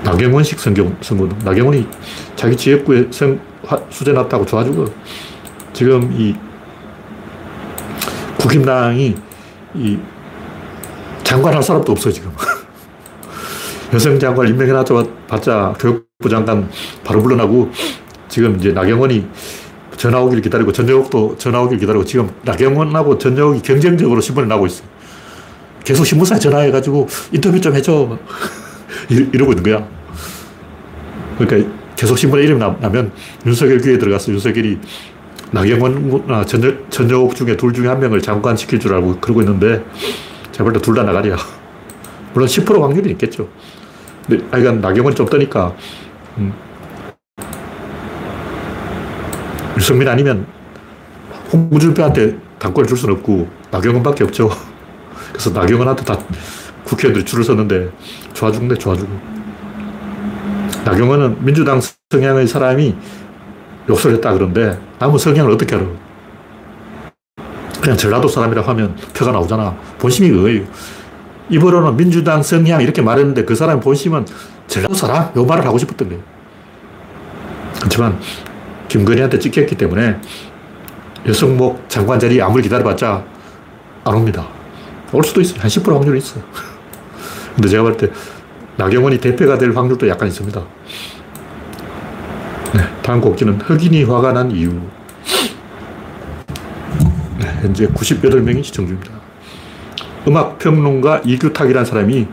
나경원식 0.04 0.58
성경, 0.60 0.96
선거 1.00 1.28
나경원이 1.44 1.86
자기 2.36 2.56
지역구에 2.56 3.08
성, 3.10 3.38
수재 3.90 4.12
났다고 4.12 4.46
좋아주고 4.46 4.86
지금 5.72 6.10
이 6.12 6.34
국힘당이 8.38 9.14
이 9.74 9.98
장관할 11.22 11.62
사람도 11.62 11.92
없어 11.92 12.10
지금. 12.10 12.30
여성 13.92 14.18
장관 14.18 14.48
임명해놨자 14.48 15.74
교육부 15.78 16.28
장관 16.28 16.70
바로 17.04 17.20
물러나고 17.20 17.70
지금 18.28 18.56
이제 18.56 18.72
나경원이 18.72 19.26
전화 19.96 20.20
오기를 20.20 20.42
기다리고 20.42 20.72
전여옥도 20.72 21.36
전화 21.38 21.60
오기를 21.62 21.80
기다리고 21.80 22.04
지금 22.04 22.30
나경원하고 22.44 23.18
전여옥이 23.18 23.62
경쟁적으로 23.62 24.20
신문에 24.20 24.46
나고 24.46 24.66
있어요. 24.66 24.86
계속 25.84 26.04
신문사에 26.04 26.38
전화해가지고 26.38 27.08
인터뷰 27.32 27.60
좀 27.60 27.74
해줘. 27.74 28.18
이러고 29.08 29.52
있는 29.52 29.62
거야. 29.64 29.88
그러니까 31.38 31.70
계속 31.96 32.16
신문에 32.16 32.44
이름이 32.44 32.60
나면 32.60 33.10
윤석열 33.46 33.80
귀에 33.80 33.98
들어가서 33.98 34.32
윤석열이 34.32 34.78
나경원이나 35.50 36.44
전여, 36.44 36.74
전여옥 36.90 37.34
중에 37.34 37.56
둘 37.56 37.72
중에 37.72 37.88
한 37.88 38.00
명을 38.00 38.20
장관 38.20 38.56
시킬 38.56 38.78
줄 38.78 38.94
알고 38.94 39.20
그러고 39.20 39.40
있는데 39.40 39.84
제가 40.52 40.64
볼때둘다 40.64 41.04
나가리야. 41.04 41.36
물론 42.34 42.48
10% 42.48 42.80
확률이 42.80 43.10
있겠죠. 43.12 43.48
근데 44.26 44.44
하여간 44.50 44.80
나경원이 44.80 45.16
좀 45.16 45.26
뜨니까 45.26 45.74
음, 46.36 46.52
유승민 49.76 50.08
아니면 50.08 50.46
홍준표한테 51.52 52.36
당권을 52.58 52.86
줄 52.86 52.98
수는 52.98 53.14
없고 53.16 53.48
나경원밖에 53.70 54.24
없죠. 54.24 54.50
그래서 55.32 55.50
나경원한테 55.50 56.04
다 56.04 56.18
국회의원들이 56.84 57.24
줄을 57.24 57.44
섰는데 57.44 57.90
좋아 58.34 58.50
죽네, 58.50 58.74
좋아 58.76 58.94
죽어. 58.96 59.08
나경원은 60.84 61.44
민주당 61.44 61.80
성향의 62.10 62.46
사람이 62.46 62.96
욕설 63.88 64.14
했다 64.14 64.32
그런데 64.32 64.78
남은 64.98 65.18
성향을 65.18 65.50
어떻게 65.52 65.74
알아? 65.74 65.84
그냥 67.80 67.96
전라도 67.96 68.28
사람이라고 68.28 68.68
하면 68.68 68.96
표가 69.14 69.32
나오잖아. 69.32 69.74
본심이 69.98 70.30
그거예요. 70.30 70.64
입으로는 71.48 71.96
민주당 71.96 72.42
성향 72.42 72.82
이렇게 72.82 73.00
말했는데 73.00 73.44
그 73.44 73.54
사람이 73.54 73.80
본심은 73.80 74.26
전라도 74.66 74.94
사람? 74.94 75.32
요 75.36 75.44
말을 75.44 75.64
하고 75.64 75.78
싶었던 75.78 76.08
거예요. 76.08 76.22
그렇지만 77.78 78.18
김건희한테 78.88 79.38
찍혔기 79.38 79.76
때문에 79.76 80.20
여성목 81.26 81.88
장관 81.88 82.18
자리 82.18 82.40
아무리 82.42 82.62
기다려봤자 82.62 83.24
안 84.04 84.14
옵니다. 84.14 84.46
올 85.12 85.24
수도 85.24 85.40
있어요. 85.40 85.60
한 85.60 85.68
10% 85.68 85.90
확률이 85.92 86.18
있어. 86.18 86.40
근데 87.54 87.68
제가 87.68 87.82
볼 87.82 87.96
때 87.96 88.08
나경원이 88.76 89.18
대표가 89.18 89.58
될 89.58 89.72
확률도 89.74 90.08
약간 90.08 90.28
있습니다. 90.28 90.62
네, 92.74 92.82
다음 93.02 93.20
곡지는 93.20 93.60
흑인이 93.60 94.04
화가 94.04 94.32
난 94.32 94.50
이유. 94.50 94.70
네, 97.38 97.46
현재 97.62 97.86
98명이 97.86 98.62
시청 98.62 98.86
중입니다. 98.86 99.12
음악 100.26 100.58
평론가 100.58 101.22
이규탁이라는 101.24 101.84
사람이 101.86 102.26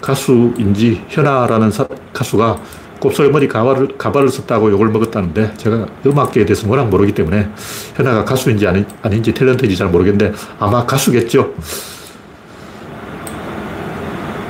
가수인지 0.00 1.04
현아라는 1.08 1.70
사, 1.70 1.86
가수가 2.12 2.58
곱슬머리 3.00 3.48
가발을, 3.48 3.96
가발을 3.96 4.28
썼다고 4.28 4.70
욕을 4.70 4.88
먹었다는데 4.88 5.54
제가 5.56 5.86
음악계에 6.04 6.44
대해서 6.44 6.68
워낙 6.68 6.84
모르기 6.84 7.12
때문에 7.12 7.48
현아가 7.96 8.24
가수인지 8.24 8.66
아니, 8.66 8.84
아닌지 9.02 9.32
탤런트인지 9.32 9.76
잘 9.76 9.88
모르겠는데 9.88 10.36
아마 10.58 10.84
가수겠죠. 10.84 11.54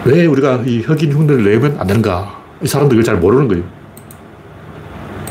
왜 0.05 0.27
우리가 0.27 0.63
이 0.65 0.81
흑인 0.81 1.13
흉내를 1.13 1.45
내면 1.45 1.77
안 1.79 1.87
되는가? 1.87 2.39
이 2.63 2.67
사람들 2.67 2.97
이걸 2.97 3.05
잘 3.05 3.17
모르는 3.19 3.47
거예요. 3.49 3.78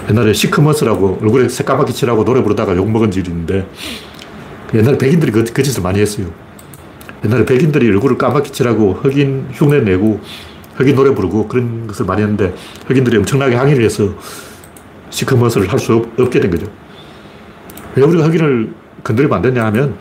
옛날에 0.09 0.33
시크머스라고 0.33 1.19
얼굴에 1.21 1.49
새까맣게 1.49 1.93
칠하고 1.93 2.23
노래 2.23 2.41
부르다가 2.41 2.75
욕먹은 2.75 3.11
일이 3.13 3.29
있는데 3.29 3.67
옛날에 4.73 4.97
백인들이 4.97 5.31
그, 5.31 5.43
그 5.43 5.63
짓을 5.63 5.83
많이 5.83 5.99
했어요. 5.99 6.27
옛날에 7.25 7.45
백인들이 7.45 7.89
얼굴을 7.89 8.17
까맣게 8.17 8.51
칠하고 8.51 8.93
흑인 9.01 9.47
흉내 9.51 9.81
내고 9.81 10.19
흑인 10.75 10.95
노래 10.95 11.13
부르고 11.13 11.47
그런 11.47 11.87
것을 11.87 12.05
많이 12.05 12.21
했는데 12.21 12.53
흑인들이 12.87 13.17
엄청나게 13.17 13.55
항의를 13.55 13.83
해서 13.83 14.09
시커먼스를 15.09 15.71
할 15.71 15.79
수 15.79 16.05
없게 16.17 16.39
된 16.39 16.51
거죠. 16.51 16.67
왜 17.95 18.03
우리가 18.03 18.25
흑인을 18.27 18.73
건드리면 19.03 19.35
안 19.35 19.41
되냐 19.41 19.65
하면 19.65 19.95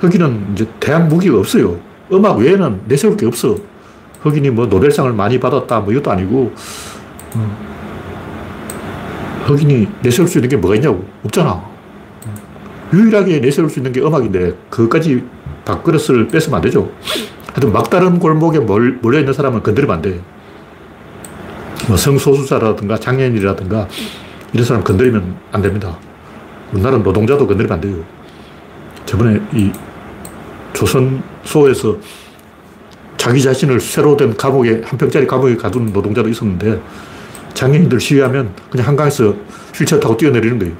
흑인은 0.00 0.52
이제 0.52 0.66
대학 0.78 1.08
무기가 1.08 1.38
없어요. 1.38 1.78
음악 2.12 2.38
외에는 2.38 2.82
내세울 2.86 3.16
게 3.16 3.26
없어. 3.26 3.56
흑인이 4.22 4.50
뭐 4.50 4.66
노벨상을 4.66 5.12
많이 5.12 5.40
받았다 5.40 5.80
뭐 5.80 5.92
이것도 5.92 6.10
아니고 6.10 6.52
음. 7.36 7.69
흑인이 9.54 9.88
내세울 10.02 10.28
수 10.28 10.38
있는 10.38 10.48
게 10.48 10.56
뭐가 10.56 10.76
있냐고. 10.76 11.04
없잖아. 11.24 11.62
유일하게 12.92 13.40
내세울 13.40 13.70
수 13.70 13.78
있는 13.78 13.92
게 13.92 14.00
음악인데 14.00 14.54
그것까지 14.68 15.24
밥그릇을 15.64 16.28
뺏으면 16.28 16.56
안 16.56 16.62
되죠. 16.62 16.90
하여튼 17.48 17.72
막다른 17.72 18.18
골목에 18.18 18.58
몰려있는 18.58 19.32
사람은 19.32 19.62
건드리면 19.62 19.96
안 19.96 20.02
돼. 20.02 20.20
뭐 21.88 21.96
성소수자라든가 21.96 22.98
장애인이라든가 22.98 23.88
이런 24.52 24.64
사람 24.66 24.82
건드리면 24.84 25.36
안 25.52 25.62
됩니다. 25.62 25.96
우리나라는 26.72 27.04
노동자도 27.04 27.46
건드리면 27.46 27.72
안 27.72 27.80
돼요. 27.80 27.96
저번에 29.06 29.40
이 29.52 29.70
조선소에서 30.72 31.96
자기 33.16 33.42
자신을 33.42 33.80
새로 33.80 34.16
된 34.16 34.36
감옥에, 34.36 34.82
한 34.84 34.98
평짜리 34.98 35.26
감옥에 35.26 35.56
가둔 35.56 35.92
노동자도 35.92 36.28
있었는데 36.28 36.80
장애인들 37.54 38.00
시위하면 38.00 38.54
그냥 38.70 38.88
한강에서 38.88 39.34
휠체어 39.74 40.00
타고 40.00 40.16
뛰어내리는 40.16 40.58
거예요. 40.58 40.74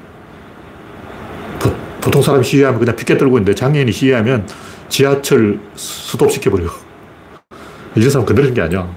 보 2.01 2.09
통 2.09 2.21
사람 2.21 2.41
시위하면 2.41 2.79
그냥 2.79 2.95
피켓 2.95 3.17
들고 3.19 3.37
있는데 3.37 3.53
장애인이 3.53 3.91
시위하면 3.91 4.47
지하철 4.89 5.59
스톱시켜버려. 5.75 6.65
이런 7.95 8.09
사람 8.09 8.25
건드리는 8.25 8.53
게 8.55 8.61
아니야. 8.61 8.89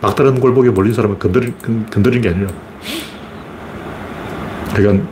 막다른 0.00 0.40
골목에 0.40 0.70
몰린 0.70 0.94
사람은 0.94 1.18
건드리, 1.18 1.52
건드리는 1.92 2.22
게 2.22 2.28
아니라. 2.30 2.50
그러니까 4.74 5.06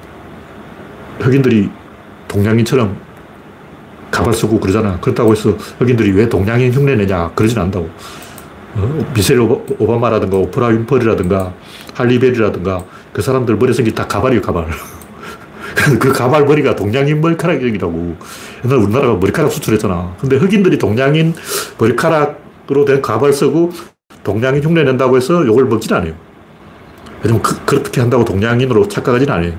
흑인들이 1.21 1.69
동양인처럼 2.29 2.97
가발 4.11 4.33
쓰고 4.33 4.59
그러잖아. 4.59 4.99
그렇다고 5.01 5.33
해서 5.33 5.51
흑인들이 5.79 6.13
왜 6.13 6.29
동양인 6.29 6.73
흉내 6.73 6.95
내냐. 6.97 7.31
그러진 7.35 7.59
않다고. 7.59 7.91
어? 8.79 9.13
미셀 9.13 9.41
오바마라든가 9.41 10.37
오프라 10.37 10.69
윈퍼리라든가 10.69 11.53
할리베리라든가 11.95 12.85
그 13.13 13.21
사람들 13.21 13.57
머리 13.57 13.75
생긴 13.75 13.95
다 13.95 14.07
가발이에요, 14.07 14.41
가발. 14.41 14.69
그 15.99 16.13
가발 16.13 16.45
머리가 16.45 16.77
동양인 16.77 17.21
머리카락이라고. 17.21 18.17
옛날 18.65 18.79
우리나라가 18.79 19.15
머리카락 19.17 19.51
수출했잖아. 19.51 20.17
근데 20.21 20.37
흑인들이 20.37 20.79
동양인 20.79 21.35
머리카락으로 21.79 22.85
된 22.85 23.03
가발 23.03 23.33
쓰고 23.33 23.73
동양인 24.23 24.63
흉내 24.63 24.85
낸다고 24.85 25.17
해서 25.17 25.45
욕을 25.47 25.65
먹진 25.65 25.95
않아요. 25.95 26.15
왜냐면 27.23 27.43
그, 27.43 27.65
그렇게 27.65 28.01
한다고 28.01 28.25
동양인으로 28.25 28.89
착각하진 28.89 29.29
않아요. 29.31 29.53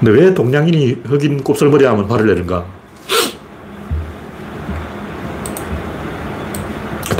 근데 0.00 0.20
왜 0.20 0.34
동양인이 0.34 1.02
흑인 1.04 1.44
곱슬머리 1.44 1.84
하면 1.84 2.06
화를 2.06 2.26
내는가? 2.26 2.64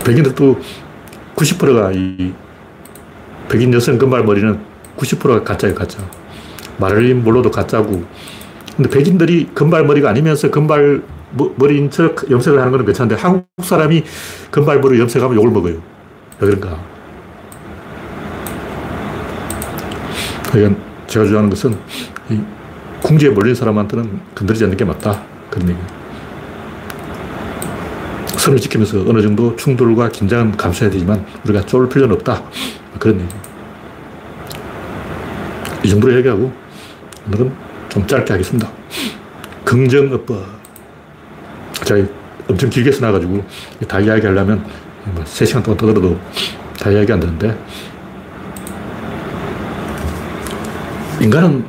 백인들도 0.04 0.58
90%가 1.36 1.92
이 1.92 2.32
백인 3.48 3.72
여성 3.74 3.98
금발머리는 3.98 4.58
90%가 4.96 5.42
가짜예요, 5.44 5.74
가짜. 5.74 5.98
마를린 6.78 7.22
몰로도 7.22 7.50
가짜고. 7.50 8.04
근데 8.76 8.90
백인들이 8.90 9.50
금발머리가 9.54 10.08
아니면서 10.10 10.50
금발 10.50 11.02
머리인 11.56 11.90
척 11.90 12.30
염색을 12.30 12.58
하는 12.58 12.72
건 12.72 12.84
괜찮은데 12.84 13.14
한국 13.20 13.46
사람이 13.62 14.04
금발머리 14.50 15.00
염색하면 15.00 15.36
욕을 15.36 15.50
먹어요. 15.50 15.74
왜 16.40 16.48
그런가? 16.48 16.78
제가 21.06 21.24
주장하는 21.24 21.50
것은 21.50 21.78
궁지에 23.02 23.30
몰린 23.30 23.54
사람한테는 23.54 24.20
건드리지 24.34 24.64
않는 24.64 24.76
게 24.76 24.84
맞다. 24.84 25.22
그런 25.50 25.70
얘기. 25.70 25.78
선을 28.42 28.58
지키면서 28.58 29.04
어느 29.06 29.22
정도 29.22 29.54
충돌과 29.54 30.08
긴장은 30.08 30.56
감수해야 30.56 30.90
되지만 30.90 31.24
우리가 31.44 31.64
쫄 31.64 31.88
필요는 31.88 32.16
없다. 32.16 32.42
그런 32.98 33.20
얘기. 33.20 33.32
이 35.84 35.88
정도로 35.88 36.12
얘기하고 36.16 36.52
오늘은 37.28 37.52
좀 37.88 38.04
짧게 38.04 38.32
하겠습니다. 38.32 38.68
긍정어법. 39.64 40.44
제가 41.84 42.04
엄청 42.48 42.68
길게 42.68 42.90
써놔가지고 42.90 43.44
다 43.86 44.00
이야기하려면 44.00 44.66
3시간 45.24 45.54
뭐 45.54 45.62
동안 45.62 45.76
떠들어도 45.76 46.18
다 46.80 46.90
이야기 46.90 47.12
안 47.12 47.20
되는데 47.20 47.56
인간은 51.20 51.64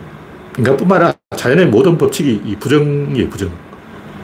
인간뿐만 0.57 1.01
아니라 1.03 1.15
자연의 1.37 1.67
모든 1.67 1.99
법칙이 1.99 2.41
이 2.45 2.55
부정이에요, 2.55 3.29
부정. 3.29 3.51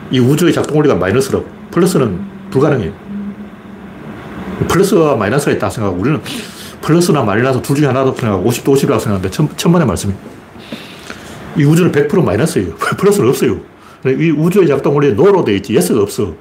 이 0.10 0.18
우주의 0.18 0.52
작동 0.52 0.78
원리가 0.78 0.96
마이너스라고. 0.96 1.60
플러스는 1.70 2.29
불가능해요. 2.52 2.92
플러스와 4.68 5.16
마이너스가 5.16 5.52
있다 5.54 5.70
생각하고 5.70 6.02
우리는 6.02 6.22
플러스나 6.82 7.24
마이너스 7.24 7.62
둘 7.62 7.76
중에 7.76 7.88
하나라고 7.88 8.16
생각하고 8.16 8.50
50대 8.50 8.74
50이라고 8.74 9.00
생각하는데 9.00 9.30
천, 9.30 9.50
천만의 9.56 9.88
말씀이에요. 9.88 10.20
이 11.58 11.64
우주는 11.64 11.92
100% 11.92 12.24
마이너스예요. 12.24 12.76
플러스는 12.98 13.30
없어요. 13.30 13.60
이 14.06 14.32
우주의 14.32 14.68
작동 14.68 14.96
원리에 14.96 15.12
no로 15.12 15.44
되어 15.44 15.56
있지, 15.56 15.74
yes가 15.76 16.02
없어. 16.02 16.34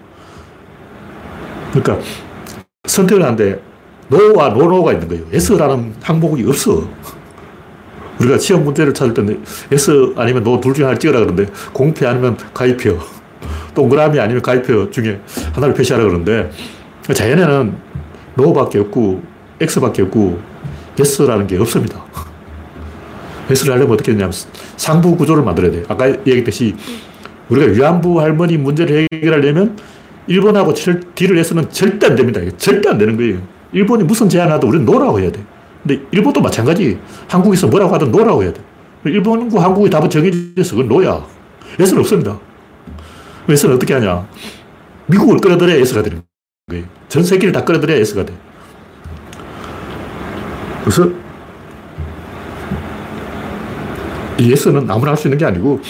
그러니까 1.72 1.98
선택을 2.86 3.22
하는데 3.22 3.60
no와 4.08 4.50
no 4.50 4.64
no가 4.64 4.92
있는 4.92 5.08
거예요. 5.08 5.24
yes라는 5.32 5.94
항목이 6.02 6.44
없어. 6.46 6.88
우리가 8.20 8.38
시험 8.38 8.64
문제를 8.64 8.94
찾을 8.94 9.14
때는 9.14 9.42
yes 9.70 10.12
아니면 10.16 10.42
no 10.42 10.61
둘 10.60 10.74
중에 10.74 10.84
하나를 10.84 10.98
찍으라 10.98 11.20
그러는데 11.20 11.50
공표 11.72 12.06
아니면 12.08 12.36
가위표, 12.54 12.98
동그라미 13.74 14.18
아니면 14.18 14.42
가위표 14.42 14.90
중에 14.90 15.20
하나를 15.52 15.74
표시하라 15.74 16.04
그러는데 16.04 16.50
자연에는 17.12 17.74
no밖에 18.37 18.78
없고 18.78 19.22
엑스밖에 19.61 20.02
없고 20.02 20.40
yes라는 20.98 21.46
게 21.46 21.58
없습니다. 21.58 22.04
yes를 23.50 23.74
하려면 23.74 23.94
어떻게 23.94 24.12
되냐면 24.12 24.32
상부 24.76 25.16
구조를 25.16 25.42
만들어야 25.42 25.70
돼요. 25.70 25.84
아까 25.88 26.08
얘기했듯이 26.08 26.74
우리가 27.48 27.72
위안부 27.72 28.20
할머니 28.20 28.56
문제를 28.56 29.06
해결하려면 29.12 29.76
일본하고 30.26 30.74
deal을 31.14 31.38
해서는 31.38 31.70
절대 31.70 32.06
안 32.06 32.16
됩니다. 32.16 32.40
절대 32.58 32.90
안 32.90 32.98
되는 32.98 33.16
거예요. 33.16 33.38
일본이 33.72 34.04
무슨 34.04 34.28
제안해도 34.28 34.68
우리는 34.68 34.84
no라고 34.84 35.20
해야 35.20 35.32
돼. 35.32 35.40
근데 35.82 36.02
일본도 36.11 36.40
마찬가지. 36.40 36.98
한국에서 37.28 37.66
뭐라고 37.68 37.94
하든 37.94 38.11
no라고 38.11 38.42
해야 38.42 38.52
돼. 38.52 38.61
일본과 39.04 39.62
한국의 39.62 39.90
답은 39.90 40.11
정해져서 40.11 40.76
그건 40.76 40.88
no야. 40.88 41.24
yes는 41.80 42.00
없습니다. 42.00 42.38
yes는 43.48 43.76
어떻게 43.76 43.94
하냐. 43.94 44.26
미국을 45.08 45.38
끌어들여야 45.38 45.78
yes가 45.80 46.02
되는 46.02 46.22
거예요. 46.70 46.84
전 47.08 47.22
세계를 47.22 47.52
다 47.52 47.64
끌어들여야 47.64 47.98
yes가 47.98 48.24
돼. 48.24 48.32
그래서 50.84 51.10
이 54.38 54.50
yes는 54.52 54.88
아무나 54.90 55.10
할 55.10 55.16
수 55.16 55.26
있는 55.28 55.38
게 55.38 55.44
아니고 55.44 55.80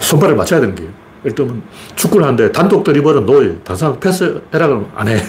손발을 0.00 0.36
맞춰야 0.36 0.60
되는 0.60 0.74
거예요. 0.74 0.90
예를 1.24 1.34
들면 1.34 1.62
축구를 1.96 2.24
하는데 2.26 2.52
단독 2.52 2.84
드리블은 2.84 3.26
no야. 3.26 3.56
사람 3.74 3.98
패스 3.98 4.42
해라 4.52 4.66
그러면 4.68 4.90
안 4.94 5.08
해. 5.08 5.20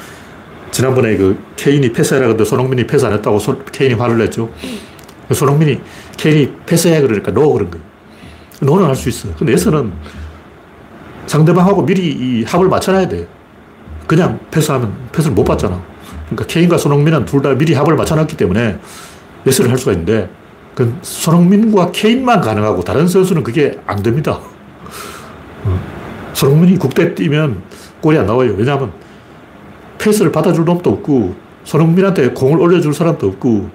지난번에 0.70 1.16
그 1.16 1.38
케인이 1.56 1.92
패스해라 1.92 2.26
그랬는데 2.26 2.48
손흥민이 2.48 2.86
패스 2.86 3.04
안 3.06 3.12
했다고 3.14 3.38
손, 3.38 3.64
케인이 3.72 3.94
화를 3.94 4.18
냈죠. 4.18 4.50
손흥민이 5.32 5.80
케인이 6.16 6.52
패스해 6.66 7.00
그러니까 7.00 7.32
no 7.32 7.52
그런 7.52 7.70
거예요. 7.70 7.84
no는 8.60 8.86
할 8.86 8.94
수 8.94 9.08
있어. 9.08 9.28
근데 9.36 9.52
yes는 9.52 9.92
상대방하고 11.26 11.84
미리 11.84 12.08
이 12.12 12.44
합을 12.44 12.68
맞춰놔야 12.68 13.08
돼. 13.08 13.26
그냥 14.06 14.38
패스하면 14.50 14.92
패스를 15.12 15.34
못 15.34 15.44
받잖아. 15.44 15.80
그러니까 16.26 16.46
케인과 16.46 16.78
손흥민은 16.78 17.24
둘 17.24 17.42
다 17.42 17.54
미리 17.54 17.74
합을 17.74 17.94
맞춰놨기 17.96 18.36
때문에 18.36 18.78
예스를 19.46 19.70
할 19.70 19.78
수가 19.78 19.92
있는데 19.92 20.28
그 20.74 20.96
손흥민과 21.02 21.90
케인만 21.92 22.40
가능하고 22.40 22.82
다른 22.82 23.06
선수는 23.08 23.42
그게 23.42 23.78
안 23.86 24.02
됩니다. 24.02 24.38
어. 25.64 25.80
손흥민이 26.34 26.78
국대 26.78 27.14
뛰면 27.14 27.62
골이 28.00 28.18
안 28.18 28.26
나와요. 28.26 28.54
왜냐하면 28.56 28.92
패스를 29.98 30.30
받아줄 30.30 30.64
놈도 30.64 30.90
없고 30.90 31.34
손흥민한테 31.64 32.30
공을 32.30 32.60
올려줄 32.60 32.92
사람도 32.94 33.26
없고 33.28 33.70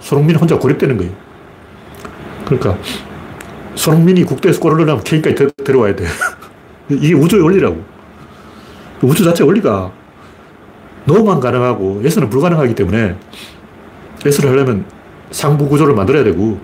손흥민 0.00 0.36
혼자 0.36 0.58
고립되는 0.58 0.96
거예요. 0.96 1.12
그러니까 2.44 2.76
손흥민이 3.74 4.24
국대에서 4.24 4.60
골을 4.60 4.84
넣으면 4.86 5.02
케인까지 5.04 5.48
데, 5.64 5.72
려와야 5.72 5.94
돼. 5.96 6.04
이게 6.90 7.14
우주의 7.14 7.42
원리라고. 7.42 7.82
우주 9.02 9.24
자체 9.24 9.44
원리가 9.44 9.92
no만 11.04 11.40
가능하고 11.40 12.02
yes는 12.04 12.28
불가능하기 12.28 12.74
때문에 12.74 13.16
yes를 14.26 14.50
하려면 14.50 14.84
상부 15.30 15.68
구조를 15.68 15.94
만들어야 15.94 16.24
되고 16.24 16.60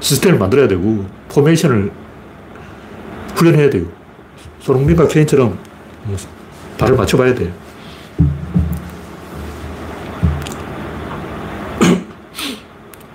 시스템을 0.00 0.38
만들어야 0.38 0.66
되고 0.66 1.06
포메이션을 1.28 1.92
훈련해야 3.36 3.70
돼요. 3.70 3.86
손흥민과 4.60 5.06
케인처럼 5.06 5.56
발을 6.78 6.96
맞춰봐야 6.96 7.34
돼요. 7.34 7.52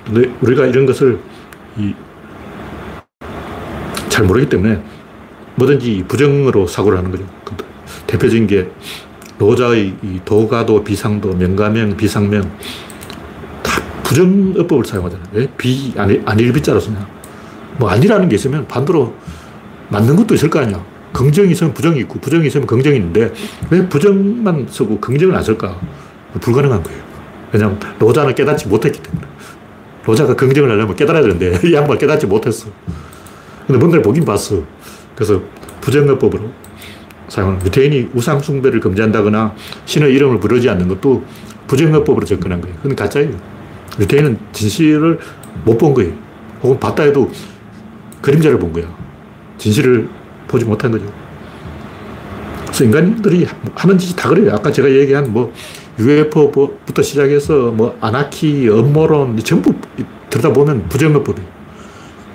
근데 0.05 0.31
우리가 0.41 0.67
이런 0.67 0.85
것을 0.85 1.19
잘 4.07 4.25
모르기 4.25 4.47
때문에 4.47 4.81
뭐든지 5.55 6.05
부정으로 6.07 6.67
사고를 6.67 6.97
하는 6.97 7.11
거죠. 7.11 7.23
그 7.43 7.55
대표적인 8.07 8.47
게 8.47 8.69
노자의 9.37 9.93
도가도, 10.23 10.83
비상도, 10.83 11.33
명가명, 11.33 11.97
비상명 11.97 12.41
다 13.63 13.81
부정어법을 14.03 14.85
사용하잖아요. 14.85 15.27
왜? 15.33 15.47
비, 15.57 15.93
아니, 15.97 16.21
아닐 16.25 16.53
비자로 16.53 16.79
쓰냐. 16.79 17.07
뭐 17.77 17.89
아니라는 17.89 18.29
게 18.29 18.35
있으면 18.35 18.67
반대로 18.67 19.13
맞는 19.89 20.15
것도 20.15 20.35
있을 20.35 20.49
거 20.49 20.59
아니야. 20.59 20.83
긍정이 21.13 21.51
있으면 21.51 21.73
부정이 21.73 21.99
있고 22.01 22.19
부정이 22.19 22.47
있으면 22.47 22.67
긍정이 22.67 22.97
있는데 22.97 23.33
왜 23.69 23.87
부정만 23.87 24.67
쓰고 24.69 24.99
긍정을 24.99 25.35
안 25.35 25.43
쓸까? 25.43 25.79
불가능한 26.41 26.83
거예요. 26.83 26.99
왜냐하면 27.53 27.79
노자는 27.99 28.35
깨닫지 28.35 28.67
못했기 28.67 29.01
때문에. 29.01 29.25
노자가 30.05 30.35
긍정을 30.35 30.69
하려면 30.69 30.95
깨달아야 30.95 31.23
되는데 31.23 31.59
이 31.67 31.73
양반 31.73 31.97
깨닫지 31.97 32.27
못했어. 32.27 32.67
근데 33.65 33.79
뭔가를 33.79 34.03
보긴 34.03 34.25
봤어. 34.25 34.61
그래서 35.15 35.41
부정어법으로 35.81 36.51
사용하는 37.29 37.65
유태인이 37.65 38.09
우상숭배를 38.13 38.79
금지한다거나 38.79 39.55
신의 39.85 40.13
이름을 40.13 40.39
부르지 40.39 40.69
않는 40.69 40.87
것도 40.87 41.23
부정어법으로 41.67 42.25
접근한 42.25 42.61
거예요. 42.61 42.75
그건 42.77 42.95
가짜예요. 42.95 43.31
유태인은 43.99 44.37
진실을 44.51 45.19
못 45.63 45.77
본 45.77 45.93
거예요. 45.93 46.13
혹은 46.61 46.79
봤다 46.79 47.03
해도 47.03 47.31
그림자를 48.21 48.59
본 48.59 48.73
거야. 48.73 48.85
진실을 49.57 50.07
보지 50.47 50.65
못한 50.65 50.91
거죠. 50.91 51.05
그래서 52.65 52.83
인간들이 52.83 53.47
하는 53.73 53.97
짓이 53.97 54.15
다 54.15 54.29
그래요. 54.29 54.53
아까 54.53 54.71
제가 54.71 54.89
얘기한 54.91 55.31
뭐 55.31 55.53
UFO부터 55.97 57.01
시작해서 57.01 57.71
뭐 57.71 57.97
아나키, 58.01 58.67
음모론 58.69 59.37
전부 59.39 59.73
들여다보면 60.29 60.89
부정어법이에요. 60.89 61.54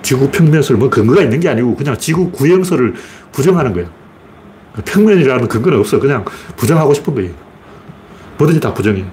지구 0.01 0.29
평면설 0.29 0.77
뭐 0.77 0.89
근거가 0.89 1.21
있는 1.21 1.39
게 1.39 1.49
아니고 1.49 1.75
그냥 1.75 1.97
지구 1.97 2.31
구형설을 2.31 2.93
부정하는 3.31 3.73
거야. 3.73 3.85
평면이라는 4.85 5.47
근거는 5.47 5.79
없어. 5.79 5.99
그냥 5.99 6.25
부정하고 6.55 6.93
싶은 6.93 7.13
거예요. 7.15 7.31
뭐든지 8.37 8.59
다 8.59 8.73
부정해. 8.73 9.05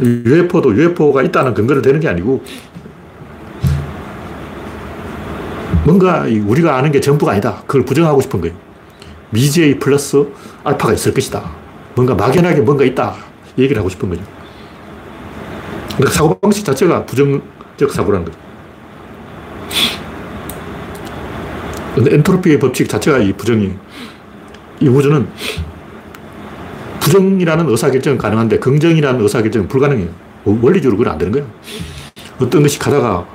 UFO도 0.00 0.74
UFO가 0.74 1.22
있다는 1.22 1.54
근거를 1.54 1.82
되는 1.82 2.00
게 2.00 2.08
아니고 2.08 2.42
뭔가 5.84 6.24
우리가 6.46 6.76
아는 6.76 6.92
게 6.92 7.00
전부가 7.00 7.32
아니다. 7.32 7.62
그걸 7.66 7.84
부정하고 7.84 8.20
싶은 8.20 8.40
거예요. 8.40 8.54
미제이 9.30 9.78
플러스 9.78 10.26
알파가 10.64 10.94
있을 10.94 11.14
것이다. 11.14 11.50
뭔가 11.94 12.14
막연하게 12.14 12.60
뭔가 12.60 12.84
있다. 12.84 13.14
얘기를 13.58 13.78
하고 13.78 13.88
싶은 13.88 14.08
거죠. 14.08 14.22
그러니까 15.96 16.10
사고방식 16.10 16.64
자체가 16.64 17.04
부정적 17.04 17.90
사고라는 17.92 18.24
거죠. 18.26 18.38
근데 21.94 22.14
엔트로피의 22.14 22.58
법칙 22.58 22.88
자체가 22.88 23.18
이 23.18 23.32
부정이, 23.32 23.72
이 24.80 24.88
우주는 24.88 25.26
부정이라는 27.00 27.68
의사결정은 27.68 28.18
가능한데 28.18 28.58
긍정이라는 28.58 29.20
의사결정은 29.20 29.68
불가능해요. 29.68 30.08
원리적으로 30.44 30.96
그건 30.98 31.12
안 31.12 31.18
되는 31.18 31.32
거예요. 31.32 31.46
어떤 32.40 32.62
것이 32.62 32.78
가다가 32.78 33.26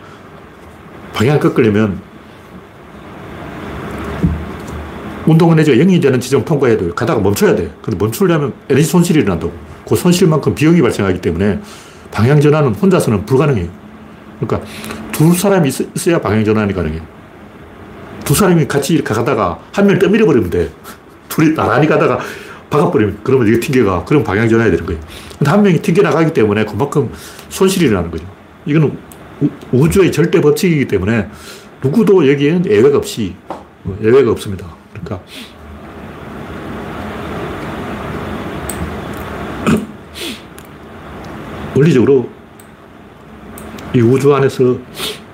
방향을 1.14 1.40
꺾으려면 1.40 2.00
운동은 5.26 5.58
해줘. 5.60 5.74
0이 5.74 6.02
되는 6.02 6.20
지점 6.20 6.46
통과해야 6.46 6.78
돼요. 6.78 6.94
가다가 6.94 7.20
멈춰야 7.20 7.56
돼. 7.56 7.72
근데 7.82 7.98
멈추려면 7.98 8.54
에너지 8.70 8.86
손실이 8.86 9.20
일어난다고. 9.20 9.52
그 9.88 9.96
손실만큼 9.96 10.54
비용이 10.56 10.82
발생하기 10.82 11.22
때문에 11.22 11.60
방향 12.12 12.40
전환은 12.40 12.76
혼자서는 12.76 13.26
불가능해요. 13.26 13.68
그러니까 14.40 14.68
두 15.12 15.34
사람이 15.34 15.70
있어야 15.96 16.22
방향 16.22 16.46
전환이 16.46 16.74
가능해요. 16.74 17.15
두 18.26 18.34
사람이 18.34 18.68
같이 18.68 18.96
이렇게 18.96 19.14
가다가 19.14 19.58
한명 19.72 19.98
떠밀어 20.00 20.26
버리면 20.26 20.50
돼. 20.50 20.70
둘이 21.30 21.54
나란히 21.54 21.88
가다가 21.88 22.20
박아버리면 22.72 23.20
그러면 23.24 23.48
이게 23.48 23.60
튕겨가. 23.60 24.04
그럼 24.04 24.24
방향 24.24 24.50
전환이 24.50 24.72
되는 24.72 24.84
거예요. 24.86 25.00
근데 25.38 25.52
한 25.52 25.62
명이 25.62 25.82
튕겨 25.82 26.02
나가기 26.02 26.34
때문에 26.34 26.66
그만큼 26.66 27.12
손실이 27.50 27.86
일어나는 27.86 28.10
거죠. 28.12 28.26
이거는 28.66 28.98
우주의 29.72 30.12
절대 30.12 30.42
법칙이기 30.42 30.88
때문에 30.88 31.30
누구도 31.84 32.28
여기에는 32.30 32.66
예외가 32.66 32.98
없이 32.98 33.36
뭐 33.84 33.96
예외가 34.02 34.32
없습니다. 34.32 34.66
그러니까 34.92 35.22
원리적으로 41.76 42.28
이 43.94 44.02
우주 44.02 44.34
안에서 44.34 44.80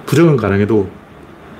부정은 0.06 0.36
가능해도 0.36 0.90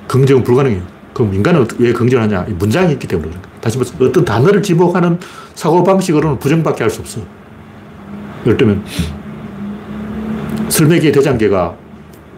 긍정은 0.08 0.44
불가능해요. 0.44 0.91
그럼 1.12 1.34
인간은 1.34 1.66
왜 1.78 1.92
긍정하냐? 1.92 2.46
문장이 2.58 2.92
있기 2.94 3.06
때문에 3.06 3.32
다시 3.60 3.78
말해서 3.78 3.94
어떤 4.04 4.24
단어를 4.24 4.62
지목하는 4.62 5.18
사고방식으로는 5.54 6.38
부정밖에 6.38 6.84
할 6.84 6.90
수 6.90 7.00
없어. 7.00 7.20
예를 8.46 8.56
들면, 8.56 8.82
설매기 10.68 11.12
대장개가 11.12 11.74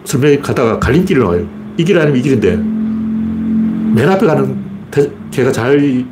설매기 0.03 0.41
가다가 0.41 0.79
갈림길을 0.79 1.21
나와요. 1.23 1.47
이 1.77 1.83
길 1.83 1.97
아니면 1.97 2.19
이 2.19 2.21
길인데, 2.21 2.55
맨 3.95 4.09
앞에 4.09 4.25
가는 4.25 4.57
개가 5.31 5.51
잘, 5.51 6.05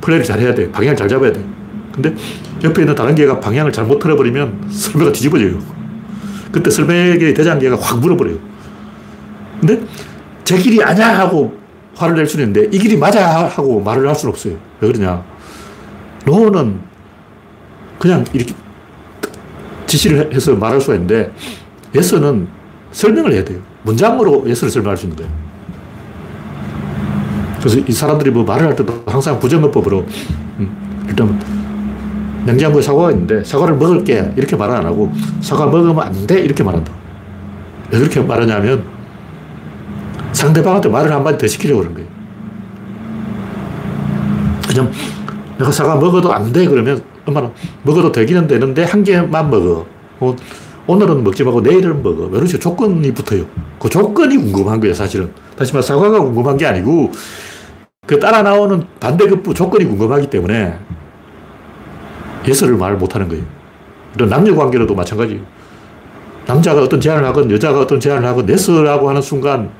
플레이를 0.00 0.24
잘 0.24 0.38
해야 0.40 0.54
돼. 0.54 0.70
방향을 0.70 0.96
잘 0.96 1.08
잡아야 1.08 1.32
돼. 1.32 1.44
근데 1.92 2.14
옆에 2.62 2.82
있는 2.82 2.94
다른 2.94 3.14
개가 3.14 3.40
방향을 3.40 3.72
잘못 3.72 3.98
틀어버리면 3.98 4.68
설매가 4.70 5.12
뒤집어져요. 5.12 5.58
그때 6.52 6.70
설매기 6.70 7.34
대장개가 7.34 7.76
확 7.80 7.98
물어버려요. 8.00 8.36
근데 9.60 9.80
제 10.44 10.56
길이 10.56 10.82
아니야 10.82 11.18
하고 11.18 11.58
화를 12.00 12.16
낼 12.16 12.26
수는 12.26 12.46
있는데 12.46 12.74
이 12.74 12.80
길이 12.80 12.96
맞아 12.96 13.46
하고 13.46 13.80
말을 13.80 14.08
할 14.08 14.14
수는 14.14 14.32
없어요. 14.32 14.54
왜 14.80 14.90
그러냐. 14.90 15.22
노는 16.24 16.80
그냥 17.98 18.24
이렇게 18.32 18.54
지시를 19.86 20.32
해서 20.32 20.54
말할 20.54 20.80
수가 20.80 20.94
있는데 20.94 21.30
예서는 21.94 22.48
설명을 22.92 23.32
해야 23.34 23.44
돼요. 23.44 23.58
문장으로 23.82 24.44
예서를 24.48 24.70
설명할 24.70 24.96
수 24.96 25.04
있는 25.06 25.16
거예요. 25.16 25.30
그래서 27.58 27.78
이 27.86 27.92
사람들이 27.92 28.30
뭐 28.30 28.44
말을 28.44 28.66
할 28.68 28.76
때도 28.76 29.02
항상 29.06 29.38
부정어법으로 29.38 30.06
음, 30.60 31.04
일단 31.06 31.38
냉장고에 32.46 32.80
사과가 32.80 33.10
있는데 33.10 33.44
사과를 33.44 33.76
먹을게 33.76 34.32
이렇게 34.36 34.56
말을 34.56 34.74
안 34.76 34.86
하고 34.86 35.12
사과 35.42 35.66
먹으면 35.66 35.98
안 36.00 36.26
돼 36.26 36.40
이렇게 36.40 36.62
말한다. 36.62 36.90
왜 37.90 37.98
그렇게 37.98 38.20
말하냐면 38.20 38.84
상대방한테 40.40 40.88
말을 40.88 41.12
한마디 41.12 41.36
더 41.36 41.46
시키려고 41.46 41.80
그런 41.80 41.94
거예요. 41.94 42.08
그냥 44.66 44.90
내가 45.58 45.70
사과 45.70 45.96
먹어도 45.96 46.32
안 46.32 46.50
돼. 46.50 46.66
그러면 46.66 47.02
엄마는 47.26 47.50
먹어도 47.82 48.10
되기는 48.10 48.46
되는데 48.46 48.84
한 48.84 49.04
개만 49.04 49.50
먹어. 49.50 49.84
어, 50.20 50.36
오늘은 50.86 51.22
먹지 51.24 51.44
말고 51.44 51.60
내일은 51.60 52.02
먹어. 52.02 52.28
이런 52.28 52.46
식으로 52.46 52.58
조건이 52.58 53.12
붙어요. 53.12 53.44
그 53.78 53.90
조건이 53.90 54.36
궁금한 54.38 54.80
거예요, 54.80 54.94
사실은. 54.94 55.30
다시 55.56 55.74
말해, 55.74 55.86
사과가 55.86 56.20
궁금한 56.20 56.56
게 56.56 56.66
아니고, 56.66 57.12
그 58.06 58.18
따라 58.18 58.42
나오는 58.42 58.82
반대급부 58.98 59.52
조건이 59.52 59.84
궁금하기 59.84 60.30
때문에 60.30 60.74
예서를 62.48 62.76
말 62.76 62.96
못하는 62.96 63.28
거예요. 63.28 63.44
이런 64.14 64.30
남녀 64.30 64.54
관계로도 64.54 64.94
마찬가지. 64.94 65.42
남자가 66.46 66.82
어떤 66.82 66.98
제안을 67.00 67.24
하건 67.24 67.50
여자가 67.50 67.80
어떤 67.80 68.00
제안을 68.00 68.26
하건 68.26 68.48
yes라고 68.48 69.08
하는 69.08 69.20
순간 69.20 69.70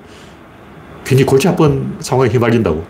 괜히 1.10 1.24
골치 1.24 1.48
아픈 1.48 1.96
상황에 1.98 2.30
휘말린다고. 2.30 2.86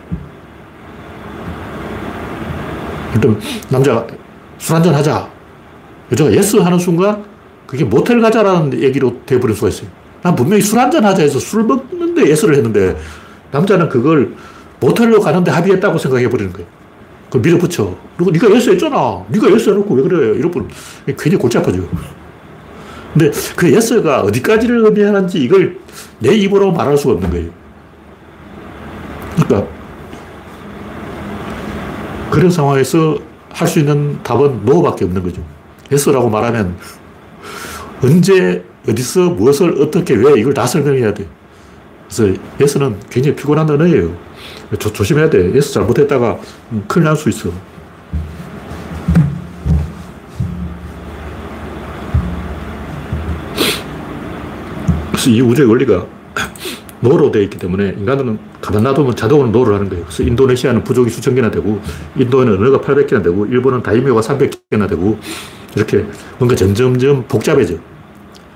일단 3.15 3.41
남자가 3.67 4.05
술 4.59 4.75
한잔 4.75 4.93
하자. 4.93 5.27
여자가 6.11 6.31
yes 6.31 6.57
하는 6.57 6.77
순간 6.77 7.23
그게 7.65 7.83
모텔 7.83 8.21
가자라는 8.21 8.79
얘기로 8.79 9.25
돼버릴 9.25 9.55
수가 9.55 9.69
있어요. 9.69 9.89
난 10.21 10.35
분명히 10.35 10.61
술 10.61 10.77
한잔 10.77 11.03
하자 11.03 11.23
해서 11.23 11.39
술 11.39 11.63
먹는데 11.63 12.29
yes를 12.29 12.53
했는데 12.57 12.95
남자는 13.49 13.89
그걸 13.89 14.35
모텔로 14.79 15.19
가는데 15.19 15.49
합의했다고 15.49 15.97
생각해 15.97 16.29
버리는 16.29 16.53
거예요. 16.53 16.67
그걸 17.25 17.41
밀어붙여. 17.41 17.97
그리고 18.17 18.29
네가 18.29 18.51
yes 18.51 18.69
했잖아. 18.69 19.25
네가 19.29 19.51
yes 19.51 19.71
해놓고 19.71 19.95
왜 19.95 20.03
그래. 20.03 20.37
이러면 20.37 20.69
괜히 21.17 21.37
골치 21.37 21.57
아파져. 21.57 21.79
근데 23.13 23.31
그 23.55 23.73
yes가 23.73 24.21
어디까지를 24.21 24.85
의미하는지 24.85 25.39
이걸 25.39 25.79
내 26.19 26.35
입으로 26.35 26.71
말할 26.71 26.95
수가 26.95 27.15
없는 27.15 27.31
거예요. 27.31 27.61
그러니까 29.35 29.67
그런 32.31 32.49
상황에서 32.49 33.19
할 33.51 33.67
수 33.67 33.79
있는 33.79 34.17
답은 34.23 34.65
no밖에 34.65 35.03
없는 35.05 35.21
거죠. 35.23 35.43
yes라고 35.91 36.29
말하면 36.29 36.77
언제, 38.01 38.63
어디서, 38.87 39.31
무엇을, 39.31 39.81
어떻게, 39.81 40.15
왜 40.15 40.39
이걸 40.39 40.53
다 40.53 40.65
설명해야 40.65 41.13
돼. 41.13 41.27
그래서 42.09 42.33
yes는 42.59 42.97
굉장히 43.09 43.35
피곤한 43.35 43.69
언어예요. 43.69 44.15
조, 44.79 44.91
조심해야 44.91 45.29
돼. 45.29 45.53
yes 45.53 45.73
잘못했다가 45.73 46.39
큰일 46.87 47.03
날 47.05 47.15
수 47.17 47.27
있어. 47.29 47.51
그래서 55.11 55.29
이 55.29 55.41
우주의 55.41 55.67
원리가 55.67 56.05
no로 57.01 57.31
되어 57.31 57.41
있기 57.43 57.57
때문에 57.57 57.95
인간들은 57.97 58.39
가만 58.61 58.83
놔두면 58.83 59.15
자동으로 59.15 59.49
no를 59.49 59.75
하는 59.75 59.89
거예요. 59.89 60.05
그래서 60.05 60.23
인도네시아는 60.23 60.83
부족이 60.83 61.09
수천 61.09 61.35
개나 61.35 61.51
되고, 61.51 61.81
인도에는 62.15 62.53
언어가 62.53 62.79
800개나 62.79 63.23
되고, 63.23 63.45
일본은 63.45 63.83
다이묘가 63.83 64.21
300개나 64.21 64.87
되고, 64.87 65.17
이렇게 65.75 66.05
뭔가 66.37 66.55
점점점 66.55 67.25
복잡해져. 67.27 67.75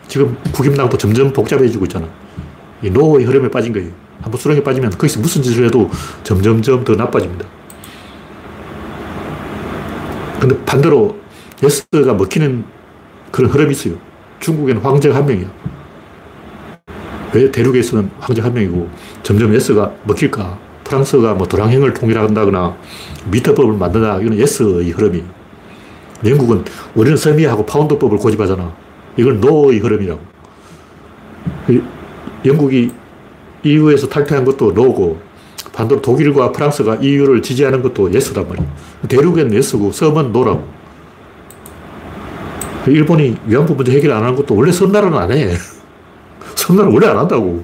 지금 0.08 0.38
국힘당도 0.54 0.98
점점 0.98 1.34
복잡해지고 1.34 1.86
있잖아. 1.86 2.08
이 2.84 2.90
no의 2.90 3.26
흐름에 3.26 3.50
빠진 3.50 3.74
거예요. 3.74 3.90
한번 4.22 4.40
수렁에 4.40 4.64
빠지면 4.64 4.92
거기서 4.92 5.20
무슨 5.20 5.42
짓을 5.42 5.66
해도 5.66 5.90
점점점 6.24 6.84
더 6.84 6.96
나빠집니다. 6.96 7.46
근데 10.40 10.58
반대로 10.66 11.18
yes가 11.64 12.14
먹히는 12.14 12.66
그런 13.32 13.50
흐름이 13.50 13.72
있어요. 13.72 13.96
중국에는 14.40 14.82
황제가 14.82 15.16
한 15.16 15.26
명이야. 15.26 15.48
왜 17.36 17.52
대륙에서는 17.52 18.12
황제 18.18 18.42
한 18.42 18.54
명이고 18.54 18.90
점점 19.22 19.54
yes가 19.54 19.92
먹힐까? 20.06 20.58
프랑스가 20.86 21.34
뭐 21.34 21.46
도량형을 21.46 21.94
통일한다거나 21.94 22.78
미터법을 23.30 23.74
만든다. 23.74 24.22
이건 24.22 24.38
yes의 24.38 24.92
흐름이. 24.92 25.22
영국은 26.26 26.64
우리는 26.96 27.18
섬이라고 27.18 27.66
파운드법을 27.66 28.20
고집하잖아. 28.20 28.74
이걸 29.18 29.42
no의 29.42 29.80
흐름이라고. 29.80 30.22
영국이 32.46 32.92
EU에서 33.64 34.08
탈퇴한 34.08 34.46
것도 34.46 34.72
no고 34.72 35.20
반대로 35.74 36.02
독일과 36.02 36.54
프랑스가 36.54 36.96
EU를 37.02 37.42
지지하는 37.42 37.82
것도 37.82 38.14
yes란 38.14 38.48
말이야. 38.48 38.66
대륙엔 39.10 39.54
yes고 39.54 39.92
섬은 39.92 40.32
no라고. 40.32 40.66
일본이 42.88 43.36
위안부 43.46 43.74
문제 43.74 43.92
해결 43.92 44.12
안 44.12 44.24
하는 44.24 44.36
것도 44.36 44.56
원래 44.56 44.72
섬나라는 44.72 45.18
안 45.18 45.32
해. 45.34 45.50
섬나라 46.66 46.90
원래 46.90 47.08
안 47.08 47.18
한다고. 47.18 47.64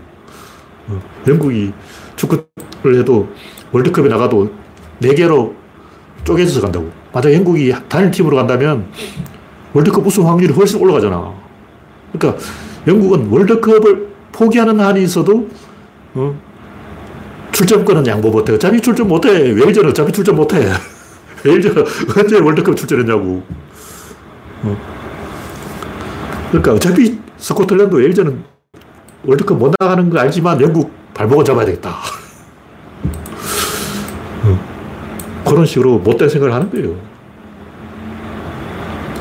어, 0.88 1.02
영국이 1.28 1.74
축구를 2.16 3.00
해도 3.00 3.28
월드컵에 3.72 4.08
나가도 4.08 4.52
4개로 5.02 5.54
쪼개져서 6.24 6.62
간다고. 6.62 6.92
만약 7.12 7.34
영국이 7.34 7.74
단일 7.90 8.12
팀으로 8.12 8.38
간다면 8.38 8.86
월드컵 9.74 10.06
우승 10.06 10.28
확률이 10.28 10.54
훨씬 10.54 10.80
올라가잖아. 10.80 11.34
그러니까 12.14 12.44
영국은 12.86 13.28
월드컵을 13.28 14.10
포기하는 14.32 14.80
한이 14.80 15.04
있어도 15.04 15.50
어? 16.14 16.40
출전권은 17.52 18.06
양보 18.06 18.30
못해. 18.30 18.54
어차피 18.54 18.80
출전 18.80 19.08
못해. 19.08 19.30
웨일즈는 19.32 19.90
어차피 19.90 20.12
출전 20.12 20.36
못해. 20.36 20.58
웨일즈는 21.44 21.84
언제 22.16 22.40
월드컵 22.40 22.76
출전했냐고. 22.76 23.42
어. 24.64 24.78
그러니까 26.50 26.74
어차피 26.74 27.20
스코틀랜드 27.38 27.96
웨일즈는 27.96 28.51
월드컵 29.25 29.57
못 29.57 29.73
나가는 29.79 30.10
거 30.10 30.19
알지만 30.19 30.60
영국 30.62 30.91
발목은 31.13 31.45
잡아야 31.45 31.65
되겠다. 31.65 31.95
어. 34.43 35.43
그런 35.45 35.65
식으로 35.65 35.99
못된 35.99 36.27
생각을 36.29 36.53
하는 36.53 36.69
거예요. 36.71 36.95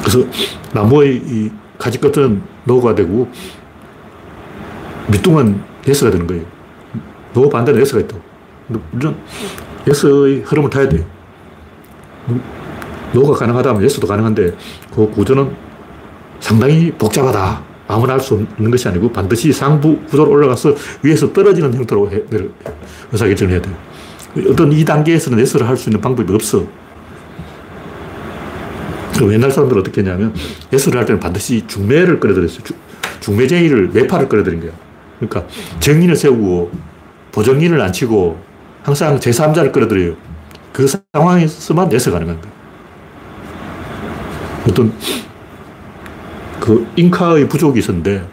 그래서 0.00 0.26
나무의 0.72 1.16
이 1.16 1.50
가지 1.78 1.98
끝은 1.98 2.42
no가 2.64 2.94
되고 2.94 3.28
밑둥은 5.10 5.60
yes가 5.87 6.11
되는 6.10 6.26
거예요. 6.26 6.44
no 7.33 7.48
반대는 7.48 7.80
yes가 7.81 8.00
있다. 8.00 8.16
물론 8.92 9.16
yes의 9.87 10.40
흐름을 10.40 10.70
타야 10.70 10.88
돼요. 10.88 11.04
no가 13.12 13.38
가능하다면 13.38 13.82
yes도 13.83 14.07
가능한데 14.06 14.56
그 14.94 15.10
구조는 15.10 15.54
상당히 16.38 16.90
복잡하다. 16.92 17.69
아무나 17.90 18.14
할 18.14 18.20
수 18.20 18.35
없는 18.35 18.70
것이 18.70 18.88
아니고 18.88 19.11
반드시 19.12 19.53
상부 19.53 19.98
구조로 20.07 20.31
올라가서 20.31 20.74
위에서 21.03 21.33
떨어지는 21.33 21.74
형태로 21.74 22.11
의사결정을 23.12 23.53
해야 23.53 23.62
돼요. 23.62 23.74
어떤 24.48 24.72
이 24.72 24.85
단계에서는 24.85 25.38
yes를 25.40 25.66
할 25.68 25.76
수 25.76 25.88
있는 25.88 26.00
방법이 26.00 26.33
없어. 26.33 26.64
옛날 29.31 29.50
사람들 29.50 29.76
어떻게 29.79 30.00
했냐면 30.00 30.35
yes를 30.72 30.98
할 30.98 31.05
때는 31.05 31.20
반드시 31.20 31.66
중매를 31.66 32.20
끌어들였어요. 32.20 32.62
중매쟁이를 33.20 33.88
매파를 33.88 34.29
끌어들인 34.31 34.61
거야. 34.61 34.70
그러니까 35.18 35.46
증인을 35.81 36.16
세우고 36.16 36.70
보증인을 37.33 37.81
앉히고 37.83 38.38
항상 38.83 39.18
제3자를 39.18 39.72
끌어들여요. 39.72 40.16
그 40.72 40.87
상황에서만 41.12 41.92
yes 41.92 42.11
가능한 42.11 42.40
거예요. 42.40 42.55
어떤 44.70 44.92
그 46.61 46.87
잉카의 46.96 47.49
부족이 47.49 47.79
있었는데 47.79 48.29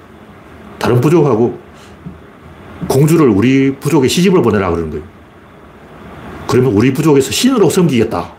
다른 0.78 1.02
부족하고 1.02 1.58
공주를 2.88 3.30
우리 3.30 3.76
부족에 3.76 4.08
시집을 4.08 4.42
보내라 4.42 4.70
그러는 4.70 4.92
거예요. 4.92 5.06
그러면 6.48 6.74
우리 6.74 6.94
부족에서 6.94 7.32
신으로 7.32 7.70
섬기겠다. 7.70 8.34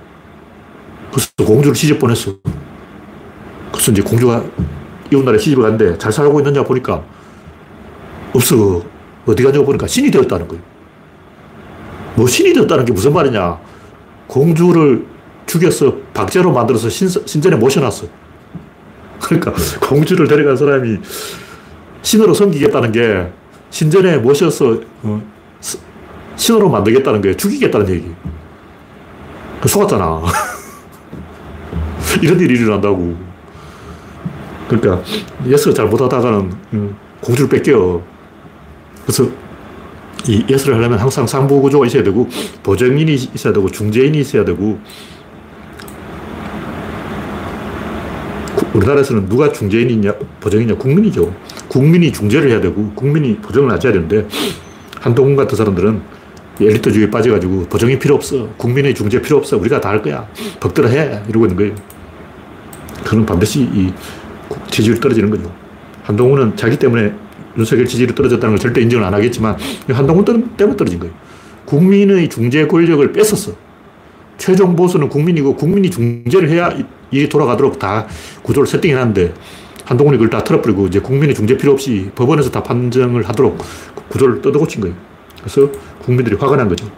그래서 1.11 1.29
공주를 1.39 1.75
시집 1.75 1.99
보냈어. 1.99 2.35
그래서 3.73 3.93
이제 3.93 4.03
공주가 4.03 4.45
이웃나라에 5.11 5.39
시집을 5.39 5.63
갔는데 5.63 5.99
잘 5.99 6.13
살고 6.13 6.39
있느냐 6.41 6.63
보니까 6.63 7.03
없어. 8.35 8.83
어디 9.27 9.43
가냐고 9.43 9.65
보니까 9.65 9.87
신이 9.87 10.11
되었다는 10.11 10.49
거예요. 10.49 10.63
뭐 12.15 12.27
신이 12.27 12.53
되었다는 12.53 12.85
게 12.85 12.93
무슨 12.93 13.13
말이냐. 13.13 13.59
공주를 14.27 15.07
죽여서 15.47 15.97
박제로 16.13 16.53
만들어서 16.53 16.89
신, 16.89 17.09
신전에 17.09 17.57
모셔놨어. 17.57 18.28
그러니까 19.21 19.53
공주를 19.81 20.27
데려간 20.27 20.57
사람이 20.57 20.99
신으로 22.03 22.35
섬기겠다는 22.35 22.93
게 22.93 23.31
신전에 23.71 24.19
모셔서 24.19 24.81
어, 25.03 25.23
신으로 26.37 26.69
만들겠다는 26.71 27.21
게 27.21 27.37
죽이겠다는 27.37 27.89
얘기. 27.91 28.13
속았잖아. 29.67 30.23
이런 32.23 32.41
일이 32.41 32.55
일어난다고. 32.55 33.17
그러니까 34.69 35.03
yes를 35.47 35.75
잘 35.75 35.87
못하다가는 35.87 36.53
음, 36.75 36.97
공주를 37.21 37.49
뺏겨. 37.49 38.01
그래서 39.03 39.29
이 40.27 40.45
yes를 40.49 40.77
하려면 40.77 40.99
항상 40.99 41.27
상부 41.27 41.61
구조가 41.61 41.87
있어야 41.87 42.03
되고 42.03 42.29
보증인이 42.63 43.15
있어야 43.15 43.53
되고 43.53 43.71
중재인이 43.71 44.19
있어야 44.19 44.45
되고 44.45 44.79
우리나라에서는 48.79 49.29
누가 49.29 49.53
중재인이냐 49.53 50.15
보정이냐 50.41 50.77
국민이죠. 50.77 51.35
국민이 51.69 52.13
중재를 52.13 52.51
해야 52.51 52.61
되고 52.61 52.91
국민이 52.95 53.37
보정을 53.37 53.75
해줘야 53.75 53.93
되는데 53.93 54.27
한동훈 55.01 55.37
같은 55.37 55.57
사람들은 55.57 56.01
엘리트주의에 56.61 57.11
빠져가지고 57.11 57.67
보정이 57.69 57.99
필요 57.99 58.15
없어. 58.15 58.49
국민의 58.57 58.95
중재 58.95 59.21
필요 59.21 59.37
없어. 59.37 59.57
우리가 59.57 59.81
다 59.81 59.89
할 59.91 60.03
거야. 60.03 60.27
벅들어 60.61 60.89
해. 60.89 61.21
이러고 61.29 61.47
있는 61.47 61.57
거예요. 61.57 61.75
그는 63.05 63.25
반드시 63.25 63.63
이 63.63 63.93
지지율이 64.71 65.01
떨어지는 65.01 65.31
거죠. 65.31 65.51
한동훈은 66.03 66.57
자기 66.57 66.79
때문에 66.79 67.13
윤석열 67.57 67.87
지지율이 67.87 68.15
떨어졌다는 68.15 68.57
걸 68.57 68.59
절대 68.59 68.81
인정을 68.83 69.05
안 69.05 69.15
하겠지만 69.15 69.57
한동훈 69.89 70.25
때문에 70.57 70.77
떨어진 70.77 70.99
거예요. 70.99 71.15
국민의 71.65 72.29
중재 72.29 72.67
권력을 72.67 73.13
뺏었어. 73.13 73.53
최종 74.37 74.77
보수는 74.77 75.09
국민이고 75.09 75.57
국민이 75.57 75.91
중재를 75.91 76.49
해야 76.51 76.73
이게 77.11 77.29
돌아가도록 77.29 77.79
다 77.79 78.07
구조를 78.43 78.67
세팅해 78.67 78.95
놨는데 78.95 79.35
한동훈이 79.85 80.19
그걸 80.19 80.31
다 80.31 80.45
틀어버리고 80.45 80.87
이제 80.87 81.01
국민의 81.01 81.35
중재 81.35 81.57
필요 81.57 81.73
없이 81.73 82.11
법원에서 82.15 82.51
다 82.51 82.63
판정을 82.63 83.29
하도록 83.29 83.59
구조를 84.09 84.43
뜯어고친 84.43 84.81
거예요. 84.83 84.95
그래서 85.41 85.71
국민들이 86.03 86.37
화가 86.37 86.57
난 86.57 86.69
거죠. 86.69 86.91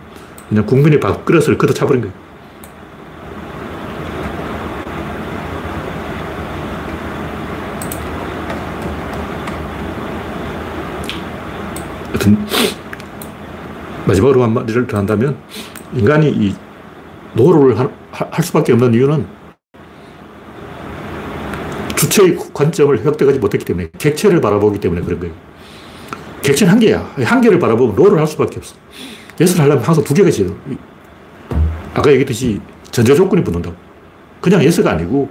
그냥 0.49 0.67
국민의 0.67 0.99
밥그릇을 0.99 1.57
걷어차버린 1.57 2.03
거예요. 2.03 2.31
마지막으로 14.07 14.43
한마디를 14.43 14.87
더 14.89 14.99
한다면 14.99 15.37
인간이 15.95 16.29
이 16.31 16.55
no를 17.35 17.77
할 17.79 18.45
수밖에 18.45 18.73
없는 18.73 18.95
이유는 18.95 19.39
주체의 22.01 22.39
관점을 22.55 23.05
획득하지 23.05 23.39
못했기 23.39 23.67
때문에 23.67 23.89
객체를 23.99 24.41
바라보기 24.41 24.81
때문에 24.81 25.03
그런 25.03 25.21
거예요. 25.21 25.35
객체는 26.43 26.73
한계야. 26.73 27.13
한계를 27.23 27.59
바라보면 27.59 27.95
no를 27.95 28.18
할 28.19 28.27
수밖에 28.27 28.57
없어. 28.57 28.75
yes를 29.39 29.64
하려면 29.65 29.85
항상 29.85 30.03
두 30.03 30.15
개가 30.15 30.31
있어요. 30.31 30.57
아까 31.93 32.11
얘기했듯이 32.11 32.59
전제 32.91 33.15
조건이 33.15 33.45
붙는다고. 33.45 33.77
그냥 34.41 34.65
yes가 34.64 34.93
아니고 34.93 35.29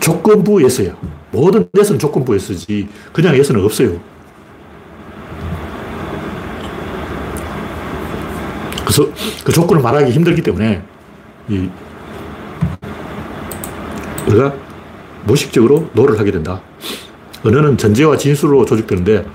조건부 0.00 0.62
yes야. 0.64 0.96
모든 1.30 1.68
yes는 1.78 2.00
조건부 2.00 2.34
yes지 2.34 2.88
그냥 3.12 3.36
yes는 3.36 3.64
없어요. 3.64 4.00
그래서 8.80 9.08
그 9.44 9.52
조건을 9.52 9.80
말하기 9.82 10.10
힘들기 10.10 10.42
때문에 10.42 10.82
이 11.48 11.68
우리가 14.26 14.63
무의식적으로 15.24 15.90
no를 15.92 16.18
하게 16.18 16.30
된다. 16.30 16.60
언어는 17.44 17.76
전제와 17.76 18.16
진술로 18.16 18.64
조직되는데 18.64 19.26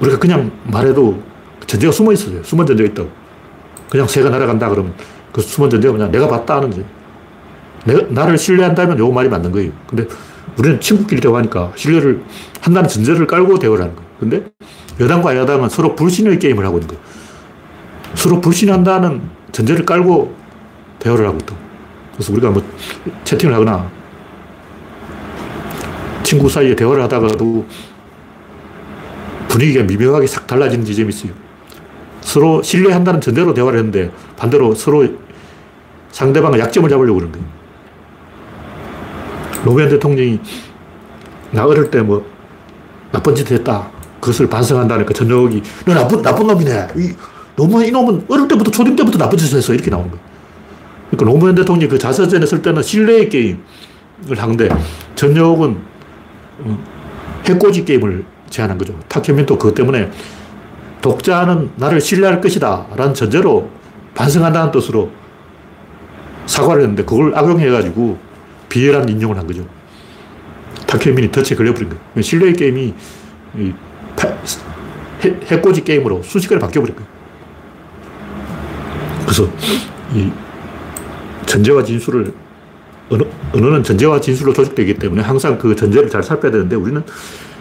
우리가 0.00 0.18
그냥 0.18 0.50
말해도 0.64 1.22
전제가 1.66 1.92
숨어 1.92 2.12
있어요. 2.12 2.42
숨은 2.42 2.66
전제가 2.66 2.90
있다고. 2.90 3.10
그냥 3.90 4.06
새가 4.06 4.30
날아간다 4.30 4.68
그러면 4.68 4.94
그 5.32 5.40
숨은 5.40 5.70
전제가 5.70 5.94
뭐냐. 5.94 6.10
내가 6.10 6.28
봤다 6.28 6.56
하는 6.56 6.70
거 6.70 6.82
내가, 7.84 8.02
나를 8.08 8.36
신뢰한다면 8.36 8.98
요 8.98 9.10
말이 9.10 9.28
맞는 9.28 9.52
거예요. 9.52 9.72
근데 9.86 10.06
우리는 10.58 10.80
친구끼리 10.80 11.20
대화하니까 11.20 11.72
신뢰를 11.76 12.22
한다는 12.60 12.88
전제를 12.88 13.26
깔고 13.26 13.58
대화를 13.58 13.84
하는 13.84 13.96
거예요. 13.96 14.10
근데 14.18 14.44
여당과 15.00 15.36
야당은 15.36 15.68
서로 15.68 15.94
불신의 15.94 16.38
게임을 16.38 16.64
하고 16.66 16.78
있는 16.78 16.88
거예요. 16.88 17.02
서로 18.14 18.40
불신한다는 18.40 19.22
전제를 19.52 19.86
깔고 19.86 20.34
대화를 20.98 21.26
하고 21.26 21.38
있다. 21.38 21.54
그래서 22.12 22.32
우리가 22.32 22.50
뭐 22.50 22.62
채팅을 23.24 23.54
하거나 23.54 23.88
친구 26.28 26.46
사이에 26.46 26.76
대화를 26.76 27.02
하다가도 27.04 27.64
분위기가 29.48 29.82
미묘하게 29.82 30.26
싹 30.26 30.46
달라지는 30.46 30.84
지점이 30.84 31.08
있어요. 31.08 31.32
서로 32.20 32.62
신뢰한다는 32.62 33.18
전제로 33.22 33.54
대화를 33.54 33.78
했는데 33.78 34.10
반대로 34.36 34.74
서로 34.74 35.08
상대방의 36.10 36.60
약점을 36.60 36.90
잡으려고 36.90 37.14
그러는 37.14 37.32
거예요. 37.32 37.46
노무현 39.64 39.88
대통령이 39.88 40.38
나 41.50 41.64
어릴 41.64 41.90
때 41.90 42.02
뭐 42.02 42.26
나쁜 43.10 43.34
짓 43.34 43.50
했다. 43.50 43.90
그것을 44.20 44.50
반성한다니까 44.50 45.14
전역이 45.14 45.62
너 45.86 45.94
나쁜, 45.94 46.20
나쁜 46.20 46.46
놈이네. 46.46 46.88
이, 46.96 47.14
노무현 47.56 47.86
이놈은 47.86 48.26
어릴 48.28 48.46
때부터 48.48 48.70
초딩 48.70 48.96
때부터 48.96 49.16
나쁜 49.16 49.38
짓을 49.38 49.56
했어. 49.56 49.72
이렇게 49.72 49.88
나오는 49.88 50.10
거예요. 50.10 50.22
그러니까 51.10 51.32
노무현 51.32 51.54
대통령이 51.54 51.88
그 51.88 51.98
자서전에 51.98 52.44
쓸 52.44 52.60
때는 52.60 52.82
신뢰의 52.82 53.30
게임을 53.30 54.36
하는데 54.36 54.68
전역은 55.14 55.70
어, 55.70 55.97
해코지 57.44 57.84
게임을 57.84 58.24
제안한 58.50 58.78
거죠. 58.78 58.98
타케민도 59.08 59.58
그것 59.58 59.74
때문에 59.74 60.10
독자는 61.00 61.70
나를 61.76 62.00
신뢰할 62.00 62.40
것이다 62.40 62.86
라는 62.96 63.14
전제로 63.14 63.70
반성한다는 64.14 64.70
뜻으로 64.72 65.10
사과를 66.46 66.82
했는데 66.82 67.04
그걸 67.04 67.36
악용해가지고 67.36 68.18
비열한 68.68 69.08
인용을 69.08 69.36
한 69.36 69.46
거죠. 69.46 69.64
타케민이 70.86 71.30
덫에 71.30 71.56
걸려버린 71.56 71.90
거예요. 71.90 72.22
신뢰의 72.22 72.54
게임이 72.54 72.94
해코지 75.46 75.84
게임으로 75.84 76.22
순식간에 76.22 76.60
바뀌어버린 76.60 76.96
거예요. 76.96 77.10
그래서 79.22 79.48
이 80.14 80.30
전제와 81.46 81.84
진술을 81.84 82.32
언어, 83.10 83.24
언어는 83.52 83.82
전제와 83.82 84.20
진술로 84.20 84.52
조직되기 84.52 84.94
때문에 84.94 85.22
항상 85.22 85.58
그 85.58 85.74
전제를 85.74 86.10
잘 86.10 86.22
살펴야 86.22 86.52
되는데 86.52 86.76
우리는 86.76 87.02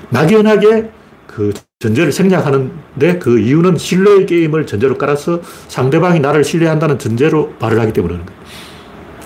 막연하게 0.10 0.90
그 1.28 1.54
전제를 1.80 2.12
생략하는데 2.12 3.20
그 3.20 3.40
이유는 3.40 3.78
신뢰의 3.78 4.26
게임을 4.26 4.66
전제로 4.66 4.98
깔아서 4.98 5.42
상대방이 5.68 6.20
나를 6.20 6.44
신뢰한다는 6.44 6.98
전제로 6.98 7.54
말을 7.60 7.80
하기 7.80 7.94
때문에 7.94 8.14
그런 8.16 8.26
거예요. 8.26 8.42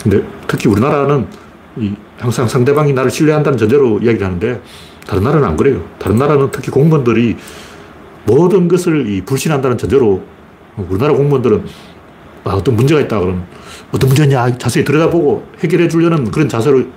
근데 0.04 0.28
특히 0.48 0.68
우리나라는 0.70 1.28
이 1.78 1.94
항상 2.20 2.48
상대방이 2.48 2.94
나를 2.94 3.10
신뢰한다는 3.10 3.58
전제로 3.58 4.00
이야기를 4.00 4.26
하는데 4.26 4.62
다른 5.08 5.24
나라는 5.24 5.48
안 5.48 5.58
그래요. 5.58 5.84
다른 6.00 6.18
나라는 6.18 6.50
특히 6.52 6.70
공무원들이 6.72 7.38
모든 8.26 8.68
것을 8.68 9.08
이 9.08 9.22
불신한다는 9.22 9.78
전제로 9.78 10.22
우리나라 10.76 11.14
공무원들은 11.14 11.66
아, 12.44 12.52
어떤 12.52 12.76
문제가 12.76 13.00
있다 13.02 13.20
그러면 13.20 13.46
어떤 13.92 14.08
문제냐 14.08 14.58
자세히 14.58 14.86
들여다보고 14.86 15.44
해결해 15.60 15.88
주려는 15.88 16.30
그런 16.32 16.48
자세를 16.48 16.90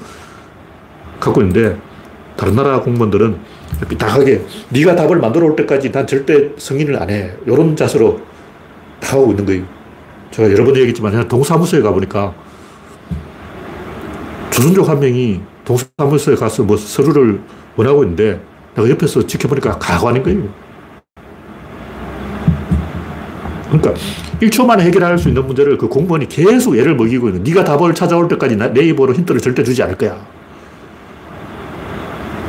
갖고 1.18 1.40
있는데 1.42 1.78
다른 2.36 2.54
나라 2.54 2.80
공무원들은 2.80 3.38
삐딱하게 3.88 4.44
네가 4.70 4.94
답을 4.94 5.18
만들어 5.18 5.46
올 5.46 5.56
때까지 5.56 5.90
난 5.90 6.06
절대 6.06 6.50
승인을 6.56 7.00
안 7.00 7.10
해. 7.10 7.32
이런 7.46 7.74
자세로 7.74 8.20
하고 9.02 9.30
있는 9.30 9.44
거예요. 9.44 9.64
제가 10.30 10.50
여러 10.50 10.64
번 10.64 10.76
얘기했지만 10.76 11.28
동사무소에 11.28 11.80
가보니까 11.80 12.34
조선족 14.50 14.88
한 14.88 15.00
명이 15.00 15.40
동사무소에 15.64 16.36
가서 16.36 16.62
뭐 16.62 16.76
서류를 16.76 17.40
원하고 17.76 18.04
있는데 18.04 18.40
내가 18.74 18.88
옆에서 18.88 19.26
지켜보니까 19.26 19.78
가관인 19.78 20.22
거예요. 20.22 20.63
그러니까 23.78 23.94
1초 24.40 24.66
만에 24.66 24.84
해결할 24.84 25.18
수 25.18 25.28
있는 25.28 25.46
문제를 25.46 25.78
그 25.78 25.88
공무원이 25.88 26.28
계속 26.28 26.76
애를 26.76 26.94
먹이고 26.96 27.28
있는 27.28 27.42
네가 27.42 27.64
답을 27.64 27.94
찾아올 27.94 28.28
때까지 28.28 28.56
네이버로 28.56 29.14
힌트를 29.14 29.40
절대 29.40 29.64
주지 29.64 29.82
않을 29.82 29.96
거야. 29.96 30.24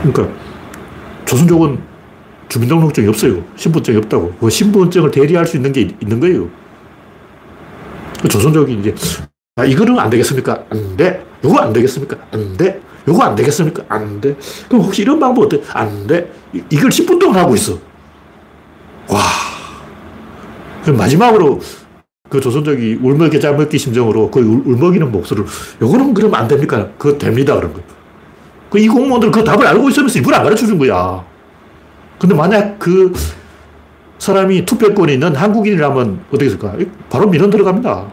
그러니까 0.03 0.33
조선족은 1.25 1.79
주민등록증이 2.49 3.07
없어요. 3.07 3.43
신분증이 3.55 3.97
없다고. 3.97 4.33
그 4.39 4.49
신분증을 4.49 5.11
대리할 5.11 5.45
수 5.45 5.57
있는 5.57 5.71
게 5.71 5.81
있는 5.99 6.19
거예요. 6.19 6.47
그 8.21 8.27
조선족이 8.27 8.73
이제 8.73 8.93
아, 9.55 9.65
이거는 9.65 9.97
안 9.97 10.09
되겠습니까? 10.09 10.65
안 10.69 10.97
돼. 10.97 11.23
이거 11.43 11.59
안 11.59 11.73
되겠습니까? 11.73 12.17
안 12.31 12.57
돼. 12.57 12.81
이거 13.07 13.23
안 13.23 13.35
되겠습니까? 13.35 13.83
안 13.87 14.21
돼. 14.21 14.35
그럼 14.67 14.83
혹시 14.83 15.01
이런 15.01 15.19
방법 15.19 15.45
어때? 15.45 15.61
안 15.73 16.05
돼. 16.05 16.31
이걸 16.69 16.89
10분 16.89 17.19
동안 17.19 17.39
하고 17.39 17.55
있어. 17.55 17.73
와. 19.07 19.54
마지막으로 20.91 21.59
그 22.29 22.39
조선족이 22.39 22.99
울먹이 23.01 23.39
짜먹기 23.39 23.77
심정으로 23.77 24.31
그 24.31 24.39
울먹이는 24.39 25.11
목소리를 25.11 25.47
요거는 25.81 26.13
그러면 26.13 26.41
안 26.41 26.47
됩니까? 26.47 26.89
그거 26.97 27.17
됩니다. 27.17 27.55
그런 27.55 27.73
거. 27.73 27.81
그이 28.69 28.87
공무원들 28.87 29.31
그 29.31 29.43
답을 29.43 29.65
알고 29.65 29.89
있으면서 29.89 30.19
일부러 30.19 30.37
안 30.37 30.43
가르쳐 30.43 30.65
준 30.65 30.77
거야. 30.77 31.23
근데 32.19 32.33
만약 32.35 32.79
그 32.79 33.13
사람이 34.17 34.65
투표권이 34.65 35.13
있는 35.13 35.35
한국인이라면 35.35 36.21
어떻게 36.29 36.45
했을까? 36.45 36.73
바로 37.09 37.27
민원 37.27 37.49
들어갑니다. 37.49 38.05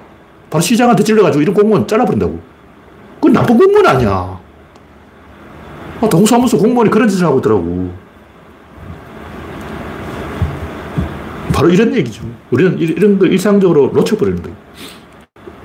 바로 0.50 0.60
시장한테 0.60 1.02
찔러가지고 1.02 1.42
이런 1.42 1.54
공무원 1.54 1.86
잘라버린다고. 1.86 2.38
그건 3.14 3.32
나쁜 3.32 3.56
공무원 3.56 3.86
아니야. 3.86 4.40
아, 6.00 6.08
동사무소 6.08 6.58
공무원이 6.58 6.90
그런 6.90 7.08
짓을 7.08 7.24
하고 7.24 7.38
있더라고. 7.38 7.92
바로 11.52 11.70
이런 11.70 11.94
얘기죠. 11.94 12.22
우리는 12.52 12.78
이런 12.78 13.18
걸 13.18 13.32
일상적으로 13.32 13.90
놓쳐버리는 13.94 14.42
거예요. 14.42 14.56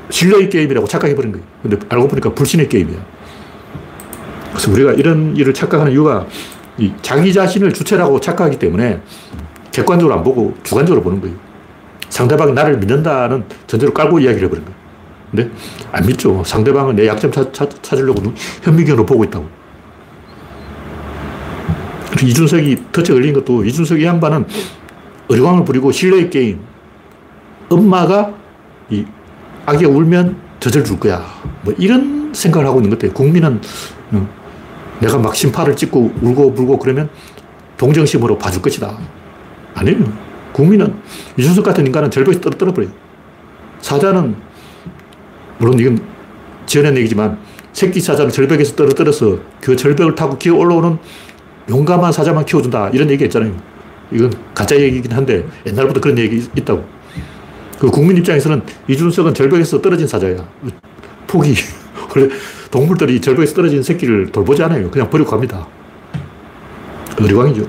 신뢰의 0.09 0.49
게임이라고 0.49 0.87
착각해버린 0.87 1.33
거예요. 1.33 1.45
근데 1.61 1.77
알고 1.89 2.07
보니까 2.07 2.33
불신의 2.33 2.69
게임이야. 2.69 2.97
그래서 4.51 4.71
우리가 4.71 4.93
이런 4.93 5.35
일을 5.35 5.53
착각하는 5.53 5.91
이유가 5.91 6.25
자기 7.01 7.33
자신을 7.33 7.73
주체라고 7.73 8.19
착각하기 8.21 8.57
때문에 8.57 9.01
객관적으로 9.71 10.15
안 10.15 10.23
보고 10.23 10.55
주관적으로 10.63 11.03
보는 11.03 11.19
거예요. 11.21 11.35
상대방이 12.09 12.53
나를 12.53 12.77
믿는다는 12.77 13.43
전제로 13.67 13.93
깔고 13.93 14.19
이야기를 14.19 14.45
해버린 14.45 14.63
거예요. 14.63 14.77
근데 15.29 15.51
안 15.91 16.05
믿죠. 16.05 16.41
상대방은 16.45 16.95
내 16.95 17.05
약점 17.05 17.31
찾, 17.33 17.53
찾, 17.53 17.69
찾으려고 17.83 18.33
현미경으로 18.63 19.05
보고 19.05 19.25
있다고. 19.25 19.45
이준석이 22.23 22.77
터치 22.93 23.11
걸린 23.11 23.33
것도 23.33 23.65
이준석 23.65 23.99
이 23.99 24.05
양반은 24.05 24.45
의리광을 25.27 25.65
부리고 25.65 25.91
신뢰의 25.91 26.29
게임. 26.29 26.61
엄마가 27.69 28.33
이 28.89 29.05
아기가 29.65 29.89
울면 29.89 30.37
젖을 30.59 30.83
줄 30.83 30.99
거야. 30.99 31.25
뭐 31.63 31.73
이런 31.77 32.33
생각을 32.33 32.65
하고 32.67 32.79
있는 32.79 32.89
것 32.89 32.99
같아요. 32.99 33.13
국민은 33.13 33.61
어, 34.11 34.27
내가 34.99 35.17
막 35.17 35.35
심파를 35.35 35.75
찍고 35.75 36.13
울고 36.21 36.53
불고 36.53 36.79
그러면 36.79 37.09
동정심으로 37.77 38.37
봐줄 38.37 38.61
것이다. 38.61 38.97
아니에요. 39.75 40.11
국민은 40.53 40.95
이준석 41.37 41.63
같은 41.63 41.85
인간은 41.85 42.09
절벽에 42.09 42.41
떨어뜨려 42.41 42.73
버려요. 42.73 42.91
사자는 43.79 44.35
물론 45.59 45.79
이건 45.79 45.99
지어낸 46.65 46.97
얘기지만 46.97 47.37
새끼 47.73 47.99
사자를 47.99 48.31
절벽에서 48.31 48.75
떨어뜨려서 48.75 49.37
그 49.61 49.75
절벽을 49.75 50.15
타고 50.15 50.37
기어 50.37 50.55
올라오는 50.55 50.97
용감한 51.69 52.11
사자만 52.11 52.45
키워준다. 52.45 52.89
이런 52.89 53.09
얘기 53.11 53.23
했잖아요. 53.25 53.55
이건 54.11 54.33
가짜 54.55 54.79
얘기긴 54.79 55.11
한데 55.11 55.45
옛날부터 55.65 55.99
그런 55.99 56.17
얘기 56.17 56.47
있다고. 56.55 56.83
그 57.79 57.89
국민 57.89 58.17
입장에서는 58.17 58.61
이준석은 58.87 59.33
절벽에서 59.33 59.81
떨어진 59.81 60.07
사자야. 60.07 60.47
포기. 61.27 61.55
원래 62.15 62.29
동물들이 62.71 63.21
절벽에서 63.21 63.53
떨어진 63.53 63.83
새끼를 63.83 64.31
돌보지 64.31 64.63
않아요. 64.63 64.89
그냥 64.89 65.09
버리고 65.09 65.29
갑니다. 65.29 65.67
어리광이죠. 67.19 67.67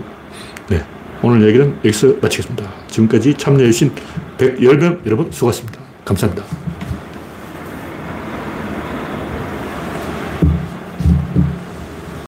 네. 0.68 0.84
오늘 1.22 1.46
얘기는 1.48 1.74
여기서 1.84 2.14
마치겠습니다. 2.20 2.70
지금까지 2.88 3.34
참여해주신 3.34 3.92
110명 4.38 5.04
여러분 5.06 5.30
수고하셨습니다. 5.30 5.80
감사합니다. 6.04 6.67